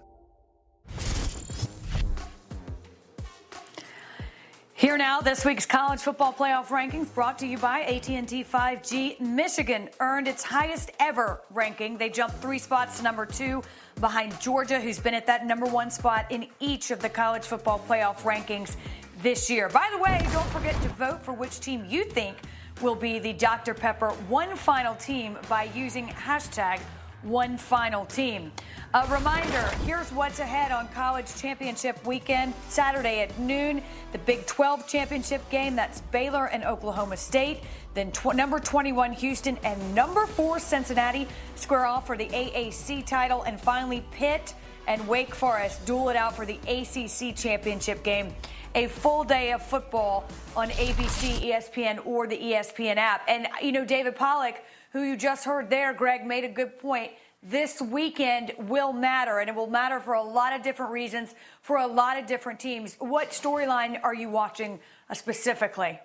Here 4.90 4.98
now, 4.98 5.20
this 5.20 5.44
week's 5.44 5.66
college 5.66 6.00
football 6.00 6.32
playoff 6.32 6.66
rankings 6.66 7.14
brought 7.14 7.38
to 7.38 7.46
you 7.46 7.58
by 7.58 7.82
AT&T 7.82 8.42
5G. 8.42 9.20
Michigan 9.20 9.88
earned 10.00 10.26
its 10.26 10.42
highest 10.42 10.90
ever 10.98 11.42
ranking. 11.50 11.96
They 11.96 12.08
jumped 12.10 12.38
three 12.38 12.58
spots 12.58 12.96
to 12.96 13.04
number 13.04 13.24
two 13.24 13.62
behind 14.00 14.40
Georgia, 14.40 14.80
who's 14.80 14.98
been 14.98 15.14
at 15.14 15.28
that 15.28 15.46
number 15.46 15.66
one 15.66 15.92
spot 15.92 16.26
in 16.30 16.48
each 16.58 16.90
of 16.90 16.98
the 16.98 17.08
college 17.08 17.44
football 17.44 17.78
playoff 17.88 18.22
rankings 18.22 18.74
this 19.22 19.48
year. 19.48 19.68
By 19.68 19.88
the 19.92 19.98
way, 19.98 20.26
don't 20.32 20.48
forget 20.48 20.74
to 20.82 20.88
vote 20.88 21.22
for 21.22 21.34
which 21.34 21.60
team 21.60 21.86
you 21.88 22.04
think 22.04 22.36
will 22.82 22.96
be 22.96 23.20
the 23.20 23.34
Dr. 23.34 23.74
Pepper 23.74 24.08
one 24.28 24.56
final 24.56 24.96
team 24.96 25.38
by 25.48 25.70
using 25.72 26.08
hashtag 26.08 26.80
one 27.22 27.56
final 27.56 28.04
team. 28.06 28.52
A 28.94 29.06
reminder 29.06 29.62
here's 29.84 30.10
what's 30.12 30.40
ahead 30.40 30.72
on 30.72 30.88
college 30.88 31.34
championship 31.36 32.04
weekend. 32.06 32.54
Saturday 32.68 33.20
at 33.20 33.38
noon, 33.38 33.82
the 34.12 34.18
Big 34.18 34.46
12 34.46 34.86
championship 34.88 35.48
game. 35.50 35.76
That's 35.76 36.00
Baylor 36.12 36.46
and 36.46 36.64
Oklahoma 36.64 37.16
State. 37.16 37.60
Then 37.94 38.10
tw- 38.12 38.34
number 38.34 38.58
21 38.58 39.12
Houston 39.12 39.58
and 39.64 39.94
number 39.94 40.26
4 40.26 40.58
Cincinnati 40.58 41.28
square 41.56 41.86
off 41.86 42.06
for 42.06 42.16
the 42.16 42.28
AAC 42.28 43.06
title. 43.06 43.42
And 43.42 43.60
finally, 43.60 44.04
Pitt 44.10 44.54
and 44.86 45.06
Wake 45.06 45.34
Forest 45.34 45.84
duel 45.86 46.08
it 46.08 46.16
out 46.16 46.34
for 46.34 46.46
the 46.46 46.58
ACC 46.66 47.36
championship 47.36 48.02
game. 48.02 48.34
A 48.74 48.86
full 48.86 49.24
day 49.24 49.52
of 49.52 49.62
football 49.62 50.28
on 50.56 50.70
ABC, 50.70 51.50
ESPN, 51.50 52.06
or 52.06 52.26
the 52.26 52.38
ESPN 52.38 52.96
app. 52.96 53.22
And, 53.26 53.48
you 53.60 53.72
know, 53.72 53.84
David 53.84 54.14
Pollack, 54.14 54.62
who 54.92 55.02
you 55.02 55.16
just 55.16 55.44
heard 55.44 55.70
there, 55.70 55.92
Greg, 55.92 56.24
made 56.24 56.44
a 56.44 56.48
good 56.48 56.78
point 56.78 57.10
this 57.42 57.80
weekend 57.80 58.52
will 58.58 58.92
matter, 58.92 59.38
and 59.38 59.48
it 59.48 59.56
will 59.56 59.66
matter 59.66 59.98
for 59.98 60.12
a 60.12 60.22
lot 60.22 60.52
of 60.52 60.62
different 60.62 60.92
reasons 60.92 61.34
for 61.62 61.78
a 61.78 61.86
lot 61.86 62.18
of 62.18 62.26
different 62.26 62.60
teams. 62.60 62.96
What 62.98 63.30
storyline 63.30 63.98
are 64.02 64.14
you 64.14 64.28
watching 64.28 64.78
uh, 65.08 65.14
specifically? 65.14 65.98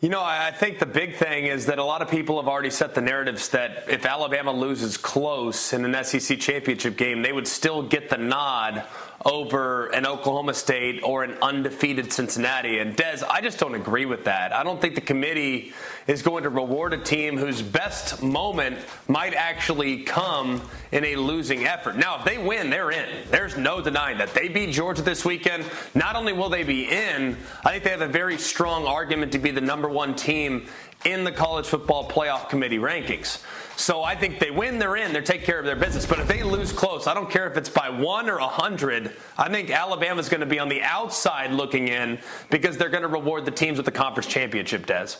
You 0.00 0.08
know, 0.08 0.20
I 0.20 0.50
think 0.50 0.80
the 0.80 0.86
big 0.86 1.14
thing 1.14 1.44
is 1.44 1.66
that 1.66 1.78
a 1.78 1.84
lot 1.84 2.02
of 2.02 2.10
people 2.10 2.40
have 2.40 2.48
already 2.48 2.70
set 2.70 2.92
the 2.92 3.00
narratives 3.00 3.50
that 3.50 3.84
if 3.88 4.04
Alabama 4.04 4.50
loses 4.50 4.96
close 4.96 5.72
in 5.72 5.84
an 5.84 6.02
SEC 6.02 6.40
championship 6.40 6.96
game, 6.96 7.22
they 7.22 7.32
would 7.32 7.46
still 7.46 7.84
get 7.84 8.10
the 8.10 8.16
nod 8.16 8.82
over 9.24 9.86
an 9.86 10.06
Oklahoma 10.06 10.54
State 10.54 11.00
or 11.02 11.24
an 11.24 11.36
undefeated 11.42 12.12
Cincinnati. 12.12 12.78
And 12.78 12.96
Des, 12.96 13.24
I 13.28 13.40
just 13.40 13.58
don't 13.58 13.74
agree 13.74 14.06
with 14.06 14.24
that. 14.24 14.52
I 14.52 14.62
don't 14.62 14.80
think 14.80 14.94
the 14.94 15.00
committee 15.00 15.72
is 16.06 16.22
going 16.22 16.42
to 16.42 16.48
reward 16.48 16.92
a 16.92 16.98
team 16.98 17.36
whose 17.36 17.62
best 17.62 18.22
moment 18.22 18.78
might 19.08 19.34
actually 19.34 20.02
come 20.02 20.60
in 20.90 21.04
a 21.04 21.16
losing 21.16 21.64
effort. 21.64 21.96
Now, 21.96 22.18
if 22.18 22.24
they 22.24 22.38
win, 22.38 22.70
they're 22.70 22.90
in. 22.90 23.08
There's 23.30 23.56
no 23.56 23.80
denying 23.80 24.18
that. 24.18 24.34
They 24.34 24.48
beat 24.48 24.72
Georgia 24.72 25.02
this 25.02 25.24
weekend. 25.24 25.64
Not 25.94 26.16
only 26.16 26.32
will 26.32 26.48
they 26.48 26.64
be 26.64 26.88
in, 26.88 27.36
I 27.64 27.72
think 27.72 27.84
they 27.84 27.90
have 27.90 28.00
a 28.00 28.08
very 28.08 28.38
strong 28.38 28.86
argument 28.86 29.32
to 29.32 29.38
be 29.38 29.50
the 29.50 29.60
number 29.60 29.88
one 29.88 30.14
team 30.14 30.66
in 31.04 31.24
the 31.24 31.32
college 31.32 31.66
football 31.66 32.08
playoff 32.08 32.48
committee 32.48 32.78
rankings. 32.78 33.42
So 33.76 34.02
I 34.02 34.14
think 34.14 34.38
they 34.38 34.50
win, 34.50 34.78
they're 34.78 34.96
in, 34.96 35.12
they 35.12 35.20
take 35.20 35.44
care 35.44 35.58
of 35.58 35.64
their 35.64 35.76
business. 35.76 36.06
But 36.06 36.20
if 36.20 36.28
they 36.28 36.42
lose 36.42 36.72
close, 36.72 37.06
I 37.06 37.14
don't 37.14 37.30
care 37.30 37.50
if 37.50 37.56
it's 37.56 37.68
by 37.68 37.90
one 37.90 38.28
or 38.28 38.38
a 38.38 38.46
hundred. 38.46 39.16
I 39.36 39.48
think 39.48 39.70
Alabama's 39.70 40.28
going 40.28 40.40
to 40.40 40.46
be 40.46 40.58
on 40.58 40.68
the 40.68 40.82
outside 40.82 41.52
looking 41.52 41.88
in 41.88 42.18
because 42.50 42.76
they're 42.76 42.90
going 42.90 43.02
to 43.02 43.08
reward 43.08 43.44
the 43.44 43.50
teams 43.50 43.78
with 43.78 43.86
the 43.86 43.92
conference 43.92 44.28
championship. 44.28 44.86
Des. 44.86 45.16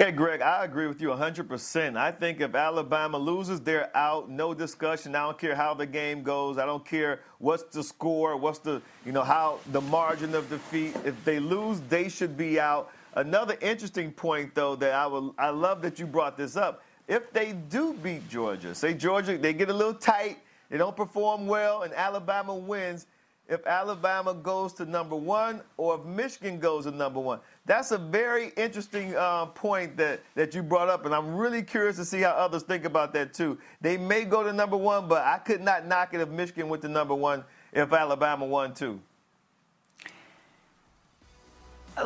Yeah, 0.00 0.12
Greg, 0.12 0.42
I 0.42 0.64
agree 0.64 0.88
with 0.88 1.02
you 1.02 1.08
100%. 1.10 1.96
I 1.98 2.12
think 2.12 2.40
if 2.42 2.54
Alabama 2.54 3.18
loses, 3.18 3.60
they're 3.62 3.96
out. 3.96 4.30
No 4.30 4.54
discussion. 4.54 5.16
I 5.16 5.20
don't 5.26 5.38
care 5.38 5.56
how 5.56 5.74
the 5.74 5.86
game 5.86 6.24
goes. 6.24 6.58
I 6.58 6.66
don't 6.66 6.86
care 6.86 7.22
what's 7.40 7.64
the 7.64 7.84
score, 7.84 8.36
what's 8.38 8.60
the, 8.60 8.82
you 9.06 9.12
know, 9.12 9.24
how 9.24 9.60
the 9.72 9.82
margin 9.82 10.36
of 10.36 10.50
defeat. 10.50 10.96
If 11.06 11.24
they 11.24 11.40
lose, 11.40 11.80
they 11.90 12.10
should 12.10 12.36
be 12.36 12.60
out. 12.60 12.92
Another 13.14 13.58
interesting 13.62 14.12
point, 14.12 14.54
though, 14.54 14.76
that 14.76 14.94
I 14.94 15.06
will, 15.08 15.34
I 15.38 15.50
love 15.50 15.82
that 15.82 15.98
you 16.00 16.06
brought 16.06 16.38
this 16.38 16.58
up. 16.58 16.84
If 17.08 17.32
they 17.32 17.54
do 17.54 17.94
beat 17.94 18.28
Georgia, 18.28 18.76
say 18.76 18.94
Georgia, 18.94 19.38
they 19.38 19.54
get 19.54 19.70
a 19.70 19.74
little 19.74 19.94
tight, 19.94 20.40
they 20.70 20.78
don't 20.78 20.96
perform 20.96 21.46
well, 21.48 21.84
and 21.84 21.94
Alabama 21.94 22.54
wins. 22.56 23.06
If 23.50 23.66
Alabama 23.66 24.32
goes 24.32 24.72
to 24.74 24.84
number 24.84 25.16
one, 25.16 25.60
or 25.76 25.96
if 25.96 26.04
Michigan 26.04 26.60
goes 26.60 26.84
to 26.84 26.92
number 26.92 27.18
one, 27.18 27.40
that's 27.66 27.90
a 27.90 27.98
very 27.98 28.52
interesting 28.56 29.16
uh, 29.16 29.46
point 29.46 29.96
that, 29.96 30.20
that 30.36 30.54
you 30.54 30.62
brought 30.62 30.88
up, 30.88 31.04
and 31.04 31.12
I'm 31.12 31.34
really 31.34 31.60
curious 31.60 31.96
to 31.96 32.04
see 32.04 32.20
how 32.20 32.30
others 32.30 32.62
think 32.62 32.84
about 32.84 33.12
that 33.14 33.34
too. 33.34 33.58
They 33.80 33.96
may 33.96 34.24
go 34.24 34.44
to 34.44 34.52
number 34.52 34.76
one, 34.76 35.08
but 35.08 35.24
I 35.24 35.38
could 35.38 35.60
not 35.60 35.84
knock 35.84 36.14
it 36.14 36.20
if 36.20 36.28
Michigan 36.28 36.68
went 36.68 36.82
to 36.82 36.88
number 36.88 37.14
one 37.14 37.42
if 37.72 37.92
Alabama 37.92 38.46
won 38.46 38.72
too. 38.72 39.00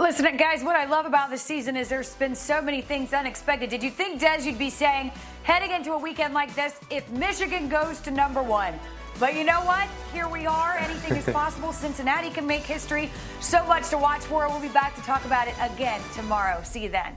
Listen, 0.01 0.37
guys, 0.39 0.65
what 0.65 0.77
I 0.77 0.87
love 0.87 1.05
about 1.05 1.29
this 1.29 1.43
season 1.43 1.77
is 1.77 1.91
there's 1.91 2.15
been 2.15 2.35
so 2.35 2.63
many 2.63 2.81
things 2.81 3.13
unexpected. 3.13 3.69
Did 3.69 3.83
you 3.83 3.91
think, 3.91 4.19
Des, 4.19 4.45
you'd 4.45 4.59
be 4.59 4.71
saying, 4.71 5.13
heading 5.43 5.73
into 5.73 5.93
a 5.93 5.99
weekend 5.99 6.33
like 6.33 6.55
this, 6.55 6.81
if 6.91 7.09
Michigan 7.11 7.69
goes 7.69 8.01
to 8.01 8.11
number 8.11 8.43
one? 8.43 8.73
But 9.21 9.35
you 9.35 9.45
know 9.45 9.61
what? 9.61 9.89
Here 10.13 10.29
we 10.29 10.47
are. 10.47 10.77
Anything 10.79 11.17
is 11.17 11.25
possible. 11.33 11.73
Cincinnati 11.73 12.31
can 12.31 12.47
make 12.47 12.63
history. 12.63 13.11
So 13.41 13.65
much 13.67 13.89
to 13.91 13.99
watch 13.99 14.23
for. 14.23 14.49
We'll 14.49 14.61
be 14.61 14.69
back 14.69 14.95
to 14.97 15.03
talk 15.03 15.25
about 15.25 15.49
it 15.49 15.55
again 15.61 16.01
tomorrow. 16.15 16.63
See 16.63 16.83
you 16.83 16.89
then. 16.89 17.17